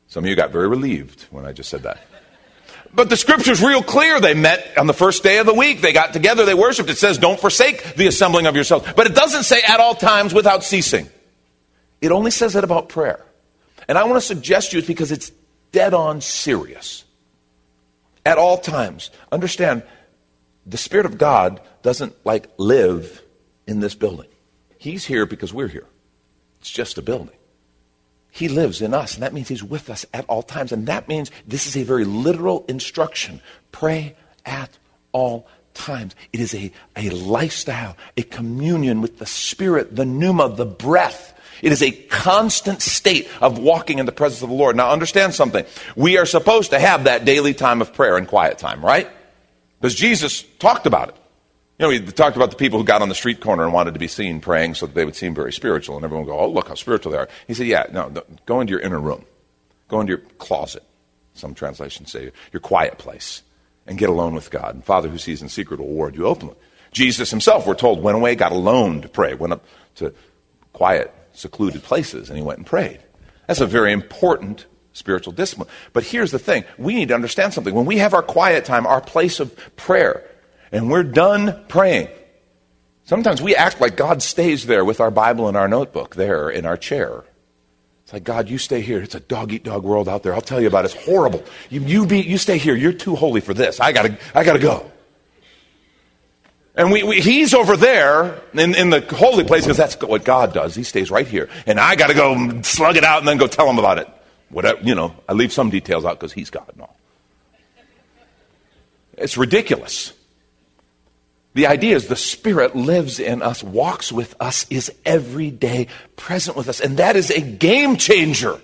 Some 0.07 0.25
of 0.25 0.29
you 0.29 0.35
got 0.35 0.51
very 0.51 0.67
relieved 0.67 1.23
when 1.29 1.45
I 1.45 1.53
just 1.53 1.69
said 1.69 1.83
that. 1.83 2.01
But 2.93 3.09
the 3.09 3.15
scripture's 3.15 3.63
real 3.63 3.81
clear. 3.81 4.19
They 4.19 4.33
met 4.33 4.77
on 4.77 4.85
the 4.85 4.93
first 4.93 5.23
day 5.23 5.37
of 5.37 5.45
the 5.45 5.53
week. 5.53 5.81
They 5.81 5.93
got 5.93 6.11
together. 6.11 6.45
They 6.45 6.53
worshiped. 6.53 6.89
It 6.89 6.97
says, 6.97 7.17
don't 7.17 7.39
forsake 7.39 7.95
the 7.95 8.07
assembling 8.07 8.47
of 8.47 8.55
yourselves. 8.55 8.91
But 8.95 9.07
it 9.07 9.15
doesn't 9.15 9.43
say 9.43 9.61
at 9.65 9.79
all 9.79 9.95
times 9.95 10.33
without 10.33 10.63
ceasing. 10.63 11.07
It 12.01 12.11
only 12.11 12.31
says 12.31 12.53
that 12.53 12.65
about 12.65 12.89
prayer. 12.89 13.23
And 13.87 13.97
I 13.97 14.03
want 14.03 14.17
to 14.17 14.25
suggest 14.25 14.71
to 14.71 14.77
you 14.77 14.79
it's 14.79 14.87
because 14.87 15.11
it's 15.11 15.31
dead 15.71 15.93
on 15.93 16.19
serious. 16.19 17.05
At 18.25 18.37
all 18.37 18.57
times. 18.57 19.09
Understand, 19.31 19.83
the 20.65 20.77
Spirit 20.77 21.05
of 21.05 21.17
God 21.17 21.61
doesn't 21.83 22.15
like 22.25 22.49
live 22.57 23.21
in 23.67 23.79
this 23.79 23.95
building. 23.95 24.27
He's 24.77 25.05
here 25.05 25.25
because 25.25 25.53
we're 25.53 25.67
here. 25.67 25.87
It's 26.59 26.71
just 26.71 26.97
a 26.97 27.01
building. 27.01 27.35
He 28.31 28.47
lives 28.47 28.81
in 28.81 28.93
us, 28.93 29.13
and 29.13 29.23
that 29.23 29.33
means 29.33 29.49
He's 29.49 29.63
with 29.63 29.89
us 29.89 30.05
at 30.13 30.25
all 30.25 30.41
times. 30.41 30.71
And 30.71 30.87
that 30.87 31.07
means 31.07 31.31
this 31.45 31.67
is 31.67 31.75
a 31.75 31.83
very 31.83 32.05
literal 32.05 32.65
instruction 32.67 33.41
pray 33.71 34.15
at 34.45 34.77
all 35.11 35.47
times. 35.73 36.15
It 36.31 36.39
is 36.39 36.53
a, 36.53 36.71
a 36.95 37.09
lifestyle, 37.09 37.97
a 38.15 38.23
communion 38.23 39.01
with 39.01 39.17
the 39.17 39.25
Spirit, 39.25 39.95
the 39.95 40.05
pneuma, 40.05 40.49
the 40.49 40.65
breath. 40.65 41.37
It 41.61 41.71
is 41.71 41.83
a 41.83 41.91
constant 41.91 42.81
state 42.81 43.29
of 43.41 43.59
walking 43.59 43.99
in 43.99 44.05
the 44.05 44.11
presence 44.11 44.41
of 44.41 44.49
the 44.49 44.55
Lord. 44.55 44.75
Now, 44.75 44.91
understand 44.91 45.33
something. 45.33 45.65
We 45.95 46.17
are 46.17 46.25
supposed 46.25 46.71
to 46.71 46.79
have 46.79 47.03
that 47.03 47.25
daily 47.25 47.53
time 47.53 47.81
of 47.81 47.93
prayer 47.93 48.17
and 48.17 48.27
quiet 48.27 48.57
time, 48.57 48.83
right? 48.83 49.09
Because 49.79 49.93
Jesus 49.93 50.43
talked 50.59 50.85
about 50.85 51.09
it. 51.09 51.15
You 51.79 51.87
know, 51.87 51.89
he 51.89 51.99
talked 51.99 52.35
about 52.35 52.51
the 52.51 52.57
people 52.57 52.77
who 52.77 52.85
got 52.85 53.01
on 53.01 53.09
the 53.09 53.15
street 53.15 53.41
corner 53.41 53.63
and 53.63 53.73
wanted 53.73 53.93
to 53.95 53.99
be 53.99 54.07
seen 54.07 54.39
praying 54.39 54.75
so 54.75 54.85
that 54.85 54.93
they 54.93 55.03
would 55.03 55.15
seem 55.15 55.33
very 55.33 55.51
spiritual, 55.51 55.95
and 55.95 56.05
everyone 56.05 56.27
would 56.27 56.31
go, 56.31 56.39
oh, 56.39 56.49
look 56.49 56.67
how 56.67 56.75
spiritual 56.75 57.11
they 57.11 57.17
are. 57.17 57.29
He 57.47 57.53
said, 57.53 57.65
yeah, 57.65 57.87
no, 57.91 58.09
no 58.09 58.23
go 58.45 58.61
into 58.61 58.71
your 58.71 58.81
inner 58.81 58.99
room. 58.99 59.25
Go 59.87 59.99
into 59.99 60.11
your 60.11 60.21
closet. 60.37 60.83
Some 61.33 61.55
translations 61.55 62.11
say 62.11 62.31
your 62.51 62.59
quiet 62.59 62.97
place 62.97 63.41
and 63.87 63.97
get 63.97 64.09
alone 64.09 64.35
with 64.35 64.51
God. 64.51 64.75
And 64.75 64.83
Father 64.83 65.09
who 65.09 65.17
sees 65.17 65.41
in 65.41 65.49
secret 65.49 65.79
will 65.79 65.87
reward 65.87 66.15
you 66.15 66.27
openly. 66.27 66.55
Jesus 66.91 67.31
himself, 67.31 67.65
we're 67.65 67.73
told, 67.73 68.03
went 68.03 68.17
away, 68.17 68.35
got 68.35 68.51
alone 68.51 69.01
to 69.01 69.09
pray, 69.09 69.33
went 69.33 69.53
up 69.53 69.65
to 69.95 70.13
quiet, 70.73 71.13
secluded 71.33 71.83
places, 71.83 72.29
and 72.29 72.37
he 72.37 72.43
went 72.43 72.59
and 72.59 72.67
prayed. 72.67 72.99
That's 73.47 73.61
a 73.61 73.65
very 73.65 73.91
important 73.91 74.65
spiritual 74.93 75.33
discipline. 75.33 75.69
But 75.93 76.03
here's 76.03 76.31
the 76.31 76.39
thing 76.39 76.65
we 76.77 76.93
need 76.93 77.07
to 77.07 77.15
understand 77.15 77.53
something. 77.53 77.73
When 77.73 77.85
we 77.85 77.97
have 77.97 78.13
our 78.13 78.21
quiet 78.21 78.65
time, 78.65 78.85
our 78.85 79.01
place 79.01 79.39
of 79.39 79.55
prayer, 79.77 80.25
and 80.71 80.89
we're 80.89 81.03
done 81.03 81.65
praying. 81.67 82.07
Sometimes 83.05 83.41
we 83.41 83.55
act 83.55 83.81
like 83.81 83.97
God 83.97 84.21
stays 84.21 84.65
there 84.65 84.85
with 84.85 84.99
our 85.01 85.11
Bible 85.11 85.47
and 85.47 85.57
our 85.57 85.67
notebook 85.67 86.15
there 86.15 86.49
in 86.49 86.65
our 86.65 86.77
chair. 86.77 87.23
It's 88.03 88.13
like, 88.13 88.23
God, 88.23 88.49
you 88.49 88.57
stay 88.57 88.81
here. 88.81 89.01
It's 89.01 89.15
a 89.15 89.19
dog 89.19 89.51
eat 89.51 89.63
dog 89.63 89.83
world 89.83 90.07
out 90.07 90.23
there. 90.23 90.33
I'll 90.33 90.41
tell 90.41 90.61
you 90.61 90.67
about 90.67 90.85
it. 90.85 90.93
It's 90.93 91.05
horrible. 91.05 91.43
You, 91.69 91.81
you, 91.81 92.05
be, 92.05 92.19
you 92.21 92.37
stay 92.37 92.57
here. 92.57 92.75
You're 92.75 92.93
too 92.93 93.15
holy 93.15 93.41
for 93.41 93.53
this. 93.53 93.79
I 93.79 93.91
gotta, 93.91 94.17
I 94.33 94.43
gotta 94.43 94.59
go. 94.59 94.91
And 96.75 96.91
we, 96.91 97.03
we, 97.03 97.19
he's 97.19 97.53
over 97.53 97.75
there 97.75 98.41
in, 98.53 98.75
in 98.75 98.89
the 98.89 99.01
holy 99.01 99.43
place 99.43 99.63
because 99.63 99.77
that's 99.77 99.99
what 99.99 100.23
God 100.23 100.53
does. 100.53 100.73
He 100.73 100.83
stays 100.83 101.11
right 101.11 101.27
here. 101.27 101.49
And 101.65 101.79
I 101.79 101.95
got 101.95 102.07
to 102.07 102.13
go 102.13 102.61
slug 102.61 102.95
it 102.95 103.03
out 103.03 103.19
and 103.19 103.27
then 103.27 103.37
go 103.37 103.47
tell 103.47 103.69
him 103.69 103.77
about 103.77 103.99
it. 103.99 104.07
Whatever, 104.49 104.81
you 104.81 104.95
know, 104.95 105.13
I 105.27 105.33
leave 105.33 105.51
some 105.51 105.69
details 105.69 106.05
out 106.05 106.19
because 106.19 106.31
he's 106.31 106.49
God 106.49 106.69
and 106.71 106.81
all. 106.81 106.97
It's 109.17 109.37
ridiculous. 109.37 110.13
The 111.53 111.67
idea 111.67 111.95
is 111.95 112.07
the 112.07 112.15
Spirit 112.15 112.75
lives 112.75 113.19
in 113.19 113.41
us, 113.41 113.61
walks 113.61 114.11
with 114.11 114.35
us, 114.39 114.65
is 114.69 114.91
every 115.05 115.51
day 115.51 115.87
present 116.15 116.55
with 116.55 116.69
us. 116.69 116.79
And 116.79 116.97
that 116.97 117.15
is 117.15 117.29
a 117.29 117.41
game 117.41 117.97
changer. 117.97 118.61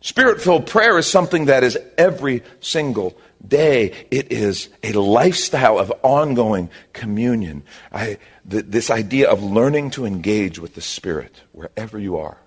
Spirit 0.00 0.40
filled 0.40 0.66
prayer 0.66 0.98
is 0.98 1.10
something 1.10 1.46
that 1.46 1.64
is 1.64 1.78
every 1.96 2.42
single 2.60 3.16
day. 3.46 4.06
It 4.10 4.32
is 4.32 4.68
a 4.82 4.92
lifestyle 4.92 5.78
of 5.78 5.92
ongoing 6.02 6.70
communion. 6.92 7.62
I, 7.92 8.18
th- 8.48 8.64
this 8.66 8.90
idea 8.90 9.30
of 9.30 9.42
learning 9.42 9.90
to 9.92 10.04
engage 10.04 10.58
with 10.58 10.74
the 10.74 10.80
Spirit 10.80 11.42
wherever 11.52 11.98
you 11.98 12.16
are. 12.16 12.38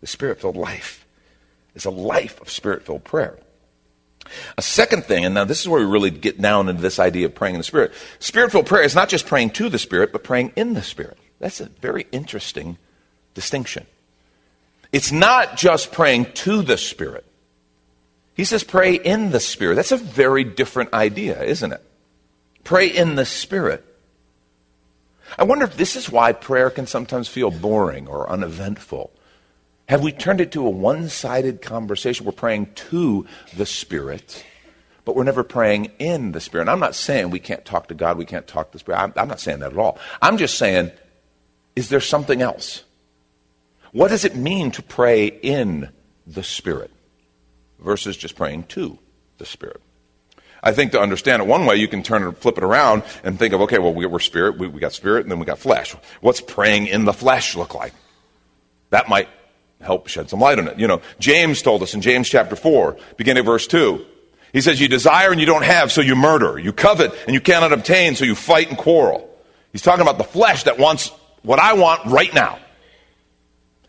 The 0.00 0.06
Spirit 0.06 0.40
filled 0.40 0.56
life 0.56 1.06
is 1.74 1.84
a 1.84 1.90
life 1.90 2.40
of 2.40 2.50
Spirit 2.50 2.84
filled 2.84 3.04
prayer. 3.04 3.38
A 4.56 4.62
second 4.62 5.04
thing, 5.04 5.24
and 5.24 5.34
now 5.34 5.44
this 5.44 5.60
is 5.60 5.68
where 5.68 5.80
we 5.80 5.90
really 5.90 6.10
get 6.10 6.40
down 6.40 6.68
into 6.68 6.82
this 6.82 6.98
idea 6.98 7.26
of 7.26 7.34
praying 7.34 7.54
in 7.54 7.60
the 7.60 7.64
Spirit. 7.64 7.92
Spiritual 8.18 8.62
prayer 8.62 8.82
is 8.82 8.94
not 8.94 9.08
just 9.08 9.26
praying 9.26 9.50
to 9.50 9.68
the 9.68 9.78
Spirit, 9.78 10.12
but 10.12 10.22
praying 10.22 10.52
in 10.56 10.74
the 10.74 10.82
Spirit. 10.82 11.18
That's 11.40 11.60
a 11.60 11.66
very 11.66 12.06
interesting 12.12 12.78
distinction. 13.34 13.86
It's 14.92 15.12
not 15.12 15.56
just 15.56 15.92
praying 15.92 16.26
to 16.34 16.62
the 16.62 16.76
Spirit. 16.76 17.24
He 18.34 18.44
says 18.44 18.64
pray 18.64 18.94
in 18.94 19.30
the 19.30 19.40
Spirit. 19.40 19.76
That's 19.76 19.92
a 19.92 19.96
very 19.96 20.44
different 20.44 20.92
idea, 20.92 21.42
isn't 21.42 21.72
it? 21.72 21.82
Pray 22.64 22.88
in 22.88 23.14
the 23.14 23.26
Spirit. 23.26 23.84
I 25.38 25.44
wonder 25.44 25.64
if 25.64 25.76
this 25.76 25.96
is 25.96 26.10
why 26.10 26.32
prayer 26.32 26.70
can 26.70 26.86
sometimes 26.86 27.28
feel 27.28 27.50
boring 27.50 28.08
or 28.08 28.28
uneventful. 28.28 29.12
Have 29.90 30.02
we 30.02 30.12
turned 30.12 30.40
it 30.40 30.52
to 30.52 30.64
a 30.64 30.70
one 30.70 31.08
sided 31.08 31.62
conversation? 31.62 32.24
We're 32.24 32.30
praying 32.30 32.74
to 32.76 33.26
the 33.56 33.66
Spirit, 33.66 34.46
but 35.04 35.16
we're 35.16 35.24
never 35.24 35.42
praying 35.42 35.90
in 35.98 36.30
the 36.30 36.38
Spirit. 36.38 36.62
And 36.62 36.70
I'm 36.70 36.78
not 36.78 36.94
saying 36.94 37.30
we 37.30 37.40
can't 37.40 37.64
talk 37.64 37.88
to 37.88 37.94
God, 37.94 38.16
we 38.16 38.24
can't 38.24 38.46
talk 38.46 38.68
to 38.68 38.72
the 38.74 38.78
Spirit. 38.78 39.00
I'm, 39.00 39.12
I'm 39.16 39.26
not 39.26 39.40
saying 39.40 39.58
that 39.58 39.72
at 39.72 39.78
all. 39.78 39.98
I'm 40.22 40.36
just 40.36 40.58
saying, 40.58 40.92
is 41.74 41.88
there 41.88 42.00
something 42.00 42.40
else? 42.40 42.84
What 43.90 44.10
does 44.10 44.24
it 44.24 44.36
mean 44.36 44.70
to 44.70 44.82
pray 44.84 45.26
in 45.26 45.88
the 46.24 46.44
Spirit 46.44 46.92
versus 47.80 48.16
just 48.16 48.36
praying 48.36 48.66
to 48.68 48.96
the 49.38 49.44
Spirit? 49.44 49.82
I 50.62 50.70
think 50.70 50.92
to 50.92 51.00
understand 51.00 51.42
it 51.42 51.48
one 51.48 51.66
way, 51.66 51.74
you 51.74 51.88
can 51.88 52.04
turn 52.04 52.22
and 52.22 52.38
flip 52.38 52.58
it 52.58 52.62
around 52.62 53.02
and 53.24 53.36
think 53.36 53.52
of, 53.54 53.60
okay, 53.62 53.80
well, 53.80 53.92
we're 53.92 54.20
spirit, 54.20 54.56
we, 54.56 54.68
we 54.68 54.78
got 54.78 54.92
spirit, 54.92 55.22
and 55.22 55.32
then 55.32 55.40
we 55.40 55.46
got 55.46 55.58
flesh. 55.58 55.96
What's 56.20 56.40
praying 56.40 56.86
in 56.86 57.06
the 57.06 57.12
flesh 57.12 57.56
look 57.56 57.74
like? 57.74 57.92
That 58.90 59.08
might 59.08 59.28
help 59.80 60.08
shed 60.08 60.30
some 60.30 60.40
light 60.40 60.58
on 60.58 60.68
it. 60.68 60.78
You 60.78 60.86
know, 60.86 61.00
James 61.18 61.62
told 61.62 61.82
us 61.82 61.94
in 61.94 62.00
James 62.00 62.28
chapter 62.28 62.56
4, 62.56 62.96
beginning 63.16 63.40
of 63.40 63.46
verse 63.46 63.66
2. 63.66 64.04
He 64.52 64.60
says, 64.60 64.80
You 64.80 64.88
desire 64.88 65.30
and 65.30 65.40
you 65.40 65.46
don't 65.46 65.64
have, 65.64 65.92
so 65.92 66.00
you 66.00 66.16
murder. 66.16 66.58
You 66.58 66.72
covet 66.72 67.12
and 67.26 67.34
you 67.34 67.40
cannot 67.40 67.72
obtain, 67.72 68.16
so 68.16 68.24
you 68.24 68.34
fight 68.34 68.68
and 68.68 68.78
quarrel. 68.78 69.28
He's 69.72 69.82
talking 69.82 70.02
about 70.02 70.18
the 70.18 70.24
flesh 70.24 70.64
that 70.64 70.78
wants 70.78 71.08
what 71.42 71.58
I 71.58 71.74
want 71.74 72.06
right 72.06 72.32
now. 72.34 72.58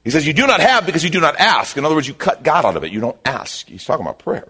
He 0.03 0.09
says, 0.09 0.25
You 0.25 0.33
do 0.33 0.47
not 0.47 0.59
have 0.59 0.85
because 0.85 1.03
you 1.03 1.09
do 1.09 1.19
not 1.19 1.37
ask. 1.37 1.77
In 1.77 1.85
other 1.85 1.95
words, 1.95 2.07
you 2.07 2.13
cut 2.13 2.43
God 2.43 2.65
out 2.65 2.77
of 2.77 2.83
it. 2.83 2.91
You 2.91 2.99
don't 2.99 3.17
ask. 3.25 3.67
He's 3.67 3.85
talking 3.85 4.05
about 4.05 4.19
prayer. 4.19 4.47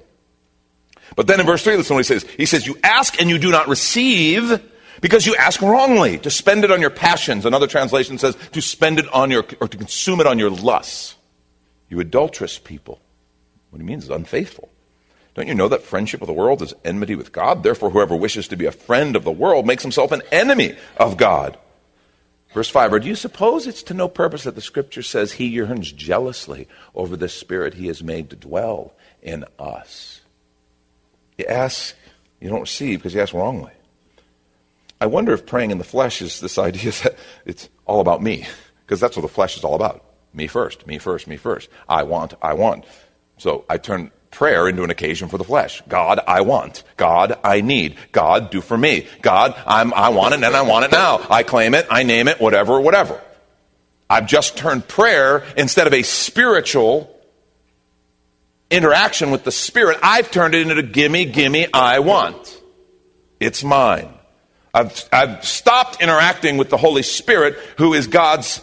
But 1.15 1.27
then 1.27 1.39
in 1.39 1.45
verse 1.45 1.63
3, 1.63 1.75
listen 1.75 1.95
what 1.95 2.05
he 2.05 2.19
says. 2.19 2.25
He 2.37 2.45
says, 2.45 2.65
You 2.65 2.77
ask 2.83 3.19
and 3.19 3.29
you 3.29 3.37
do 3.37 3.51
not 3.51 3.67
receive 3.67 4.61
because 5.01 5.25
you 5.25 5.35
ask 5.35 5.61
wrongly 5.61 6.17
to 6.19 6.29
spend 6.29 6.63
it 6.63 6.71
on 6.71 6.79
your 6.79 6.89
passions. 6.89 7.45
Another 7.45 7.67
translation 7.67 8.17
says, 8.17 8.37
To 8.53 8.61
spend 8.61 8.99
it 8.99 9.11
on 9.13 9.31
your, 9.31 9.45
or 9.59 9.67
to 9.67 9.77
consume 9.77 10.21
it 10.21 10.27
on 10.27 10.39
your 10.39 10.49
lusts. 10.49 11.15
You 11.91 11.99
adulterous 11.99 12.57
people. 12.57 13.01
What 13.69 13.81
he 13.81 13.85
means 13.85 14.05
is 14.05 14.09
unfaithful. 14.09 14.69
Don't 15.35 15.49
you 15.49 15.53
know 15.53 15.67
that 15.67 15.83
friendship 15.83 16.21
with 16.21 16.27
the 16.27 16.33
world 16.33 16.61
is 16.61 16.73
enmity 16.85 17.15
with 17.15 17.33
God? 17.33 17.63
Therefore, 17.63 17.89
whoever 17.89 18.15
wishes 18.15 18.47
to 18.47 18.55
be 18.55 18.65
a 18.65 18.71
friend 18.71 19.17
of 19.17 19.25
the 19.25 19.31
world 19.31 19.67
makes 19.67 19.83
himself 19.83 20.13
an 20.13 20.21
enemy 20.31 20.77
of 20.95 21.17
God. 21.17 21.57
Verse 22.53 22.69
5 22.69 22.93
Or 22.93 22.99
do 22.99 23.09
you 23.09 23.15
suppose 23.15 23.67
it's 23.67 23.83
to 23.83 23.93
no 23.93 24.07
purpose 24.07 24.43
that 24.43 24.55
the 24.55 24.61
scripture 24.61 25.03
says 25.03 25.33
he 25.33 25.47
yearns 25.47 25.91
jealously 25.91 26.69
over 26.95 27.17
the 27.17 27.27
spirit 27.27 27.73
he 27.73 27.87
has 27.87 28.01
made 28.01 28.29
to 28.29 28.37
dwell 28.37 28.93
in 29.21 29.43
us? 29.59 30.21
You 31.37 31.45
ask, 31.45 31.93
you 32.39 32.49
don't 32.49 32.61
receive 32.61 32.99
because 32.99 33.13
you 33.13 33.19
ask 33.19 33.33
wrongly. 33.33 33.73
I 35.01 35.07
wonder 35.07 35.33
if 35.33 35.45
praying 35.45 35.71
in 35.71 35.77
the 35.77 35.83
flesh 35.83 36.21
is 36.21 36.39
this 36.39 36.57
idea 36.57 36.91
that 37.03 37.17
it's 37.45 37.67
all 37.85 37.99
about 37.99 38.23
me, 38.23 38.47
because 38.85 39.01
that's 39.01 39.17
what 39.17 39.23
the 39.23 39.27
flesh 39.27 39.57
is 39.57 39.65
all 39.65 39.75
about. 39.75 40.05
Me 40.33 40.47
first, 40.47 40.87
me 40.87 40.97
first, 40.97 41.27
me 41.27 41.37
first. 41.37 41.69
I 41.87 42.03
want, 42.03 42.33
I 42.41 42.53
want. 42.53 42.85
So 43.37 43.65
I 43.69 43.77
turn 43.77 44.11
prayer 44.29 44.67
into 44.67 44.83
an 44.83 44.89
occasion 44.89 45.27
for 45.27 45.37
the 45.37 45.43
flesh. 45.43 45.81
God, 45.87 46.21
I 46.25 46.41
want. 46.41 46.83
God, 46.95 47.37
I 47.43 47.61
need. 47.61 47.97
God, 48.11 48.49
do 48.49 48.61
for 48.61 48.77
me. 48.77 49.07
God, 49.21 49.53
I'm, 49.67 49.93
I 49.93 50.09
want 50.09 50.33
it 50.33 50.43
and 50.43 50.55
I 50.55 50.61
want 50.61 50.85
it 50.85 50.91
now. 50.91 51.25
I 51.29 51.43
claim 51.43 51.73
it, 51.73 51.85
I 51.89 52.03
name 52.03 52.27
it, 52.27 52.39
whatever, 52.39 52.79
whatever. 52.79 53.21
I've 54.09 54.27
just 54.27 54.57
turned 54.57 54.87
prayer 54.87 55.43
instead 55.57 55.87
of 55.87 55.93
a 55.93 56.03
spiritual 56.03 57.11
interaction 58.71 59.31
with 59.31 59.43
the 59.43 59.51
Spirit, 59.51 59.99
I've 60.01 60.31
turned 60.31 60.55
it 60.55 60.69
into 60.69 60.81
gimme, 60.81 61.25
gimme, 61.25 61.71
I 61.73 61.99
want. 61.99 62.59
It's 63.39 63.63
mine. 63.63 64.13
I've, 64.73 65.07
I've 65.11 65.45
stopped 65.45 66.01
interacting 66.01 66.57
with 66.57 66.69
the 66.69 66.77
Holy 66.77 67.03
Spirit, 67.03 67.55
who 67.77 67.93
is 67.93 68.07
God's 68.07 68.61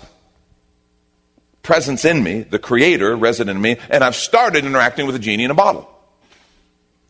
presence 1.68 2.07
in 2.07 2.22
me, 2.22 2.40
the 2.40 2.59
creator 2.59 3.14
resident 3.14 3.57
in 3.57 3.61
me, 3.61 3.76
and 3.90 4.02
I've 4.02 4.16
started 4.16 4.64
interacting 4.64 5.04
with 5.04 5.14
a 5.14 5.18
genie 5.18 5.44
in 5.44 5.50
a 5.50 5.54
bottle. 5.54 5.87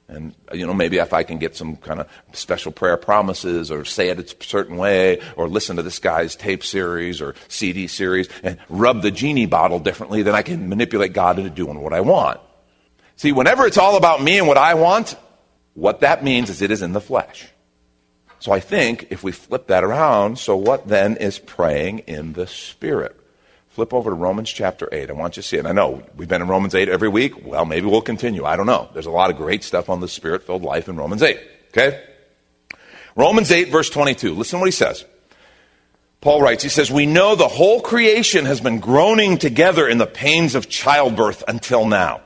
And, 0.08 0.34
you 0.52 0.66
know, 0.66 0.74
maybe 0.74 0.96
if 0.96 1.12
I 1.12 1.22
can 1.22 1.38
get 1.38 1.54
some 1.54 1.76
kind 1.76 2.00
of 2.00 2.08
special 2.32 2.72
prayer 2.72 2.96
promises 2.96 3.70
or 3.70 3.84
say 3.84 4.08
it 4.08 4.18
a 4.18 4.44
certain 4.44 4.76
way 4.76 5.20
or 5.36 5.48
listen 5.48 5.76
to 5.76 5.84
this 5.84 6.00
guy's 6.00 6.34
tape 6.34 6.64
series 6.64 7.20
or 7.20 7.36
CD 7.46 7.86
series 7.86 8.28
and 8.42 8.58
rub 8.68 9.00
the 9.02 9.12
genie 9.12 9.46
bottle 9.46 9.78
differently, 9.78 10.22
then 10.22 10.34
I 10.34 10.42
can 10.42 10.68
manipulate 10.68 11.12
God 11.12 11.38
into 11.38 11.50
doing 11.50 11.80
what 11.80 11.92
I 11.92 12.00
want. 12.00 12.40
See, 13.14 13.30
whenever 13.30 13.64
it's 13.64 13.78
all 13.78 13.96
about 13.96 14.20
me 14.20 14.38
and 14.38 14.48
what 14.48 14.58
I 14.58 14.74
want, 14.74 15.14
what 15.74 16.00
that 16.00 16.24
means 16.24 16.50
is 16.50 16.62
it 16.62 16.72
is 16.72 16.82
in 16.82 16.94
the 16.94 17.00
flesh. 17.00 17.46
So 18.40 18.50
I 18.50 18.58
think 18.58 19.06
if 19.10 19.22
we 19.22 19.30
flip 19.30 19.68
that 19.68 19.84
around, 19.84 20.40
so 20.40 20.56
what 20.56 20.88
then 20.88 21.16
is 21.16 21.38
praying 21.38 22.00
in 22.00 22.32
the 22.32 22.48
Spirit? 22.48 23.14
Flip 23.78 23.94
over 23.94 24.10
to 24.10 24.16
Romans 24.16 24.50
chapter 24.50 24.88
8. 24.90 25.08
I 25.08 25.12
want 25.12 25.36
you 25.36 25.42
to 25.44 25.48
see 25.48 25.56
it. 25.56 25.64
I 25.64 25.70
know 25.70 26.02
we've 26.16 26.26
been 26.26 26.42
in 26.42 26.48
Romans 26.48 26.74
8 26.74 26.88
every 26.88 27.08
week. 27.08 27.46
Well, 27.46 27.64
maybe 27.64 27.86
we'll 27.86 28.02
continue. 28.02 28.44
I 28.44 28.56
don't 28.56 28.66
know. 28.66 28.88
There's 28.92 29.06
a 29.06 29.12
lot 29.12 29.30
of 29.30 29.36
great 29.36 29.62
stuff 29.62 29.88
on 29.88 30.00
the 30.00 30.08
spirit 30.08 30.42
filled 30.42 30.64
life 30.64 30.88
in 30.88 30.96
Romans 30.96 31.22
8. 31.22 31.38
Okay? 31.68 32.04
Romans 33.14 33.52
8, 33.52 33.68
verse 33.68 33.88
22. 33.88 34.34
Listen 34.34 34.56
to 34.56 34.62
what 34.62 34.66
he 34.66 34.72
says. 34.72 35.04
Paul 36.20 36.42
writes, 36.42 36.64
he 36.64 36.68
says, 36.68 36.90
We 36.90 37.06
know 37.06 37.36
the 37.36 37.46
whole 37.46 37.80
creation 37.80 38.46
has 38.46 38.60
been 38.60 38.80
groaning 38.80 39.38
together 39.38 39.86
in 39.86 39.98
the 39.98 40.06
pains 40.06 40.56
of 40.56 40.68
childbirth 40.68 41.44
until 41.46 41.86
now. 41.86 42.22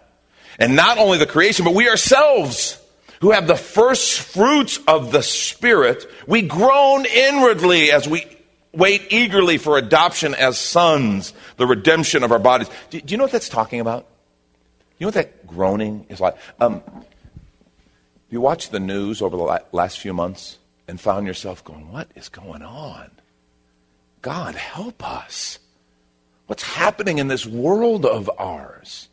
And 0.58 0.74
not 0.74 0.96
only 0.96 1.18
the 1.18 1.26
creation, 1.26 1.66
but 1.66 1.74
we 1.74 1.86
ourselves 1.86 2.80
who 3.20 3.32
have 3.32 3.46
the 3.46 3.56
first 3.56 4.20
fruits 4.20 4.80
of 4.88 5.12
the 5.12 5.22
Spirit, 5.22 6.10
we 6.26 6.40
groan 6.40 7.04
inwardly 7.04 7.92
as 7.92 8.08
we 8.08 8.24
wait 8.72 9.12
eagerly 9.12 9.58
for 9.58 9.76
adoption 9.78 10.34
as 10.34 10.58
sons, 10.58 11.32
the 11.56 11.66
redemption 11.66 12.22
of 12.22 12.32
our 12.32 12.38
bodies. 12.38 12.68
Do, 12.90 13.00
do 13.00 13.12
you 13.12 13.18
know 13.18 13.24
what 13.24 13.32
that's 13.32 13.48
talking 13.48 13.80
about? 13.80 14.06
You 14.98 15.04
know 15.04 15.08
what 15.08 15.14
that 15.14 15.46
groaning 15.46 16.06
is 16.08 16.20
like? 16.20 16.36
Um, 16.60 16.82
you 18.30 18.40
watched 18.40 18.72
the 18.72 18.80
news 18.80 19.20
over 19.20 19.36
the 19.36 19.62
last 19.72 19.98
few 19.98 20.14
months 20.14 20.58
and 20.88 21.00
found 21.00 21.26
yourself 21.26 21.64
going, 21.64 21.90
What 21.92 22.08
is 22.14 22.28
going 22.28 22.62
on? 22.62 23.10
God, 24.22 24.54
help 24.54 25.06
us. 25.06 25.58
What's 26.46 26.62
happening 26.62 27.18
in 27.18 27.28
this 27.28 27.44
world 27.44 28.06
of 28.06 28.30
ours? 28.38 29.08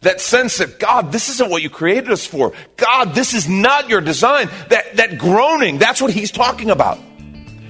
That 0.00 0.20
sense 0.20 0.58
that, 0.58 0.78
God, 0.78 1.12
this 1.12 1.28
isn't 1.30 1.50
what 1.50 1.62
you 1.62 1.70
created 1.70 2.10
us 2.10 2.26
for. 2.26 2.52
God, 2.76 3.14
this 3.14 3.32
is 3.32 3.48
not 3.48 3.88
your 3.88 4.02
design. 4.02 4.50
That, 4.68 4.96
that 4.96 5.18
groaning, 5.18 5.78
that's 5.78 6.02
what 6.02 6.12
he's 6.12 6.30
talking 6.30 6.70
about. 6.70 6.98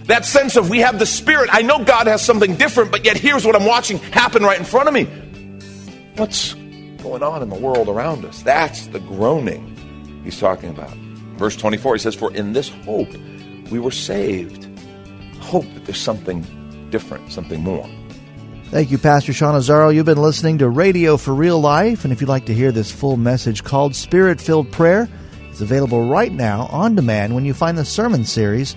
That 0.05 0.27
sense 0.27 0.57
of 0.57 0.69
we 0.69 0.81
have 0.81 0.99
the 0.99 1.07
Spirit. 1.07 1.49
I 1.51 1.63
know 1.63 1.83
God 1.83 2.07
has 2.07 2.23
something 2.23 2.57
different, 2.57 2.91
but 2.91 3.05
yet 3.05 3.17
here's 3.17 3.47
what 3.47 3.57
I'm 3.57 3.65
watching 3.65 3.99
happen 3.99 4.43
right 4.43 4.59
in 4.59 4.65
front 4.65 4.89
of 4.89 4.95
me. 4.95 5.05
What's 6.17 6.53
going 7.03 7.23
on 7.23 7.43
in 7.43 7.49
the 7.49 7.57
world 7.57 7.89
around 7.89 8.25
us? 8.27 8.43
That's 8.43 8.89
the 8.89 9.01
groaning 9.01 10.23
he's 10.23 10.39
talking 10.39 10.69
about. 10.69 10.95
Verse 11.37 11.57
24, 11.57 11.95
he 11.95 11.99
says, 12.01 12.15
For 12.15 12.35
in 12.35 12.53
this 12.53 12.69
hope 12.69 13.09
we 13.71 13.79
were 13.79 13.91
saved. 13.91 14.69
Hope 15.41 15.65
that 15.73 15.87
there's 15.87 16.01
something 16.01 16.89
different, 16.91 17.33
something 17.33 17.63
more. 17.63 17.89
Thank 18.65 18.91
you, 18.91 18.99
Pastor 18.99 19.33
Sean 19.33 19.55
Azzaro. 19.55 19.95
You've 19.95 20.05
been 20.05 20.21
listening 20.21 20.59
to 20.59 20.69
Radio 20.69 21.17
for 21.17 21.35
Real 21.35 21.61
Life, 21.61 22.05
and 22.05 22.13
if 22.13 22.21
you'd 22.21 22.29
like 22.29 22.47
to 22.47 22.55
hear 22.55 22.73
this 22.73 22.91
full 22.91 23.17
message 23.17 23.65
called 23.65 23.95
Spirit 23.95 24.41
Filled 24.41 24.71
Prayer, 24.71 25.09
it's 25.51 25.61
available 25.61 26.09
right 26.09 26.33
now 26.33 26.67
on 26.67 26.95
demand 26.95 27.35
when 27.35 27.45
you 27.45 27.55
find 27.55 27.79
the 27.79 27.85
sermon 27.85 28.25
series 28.25 28.77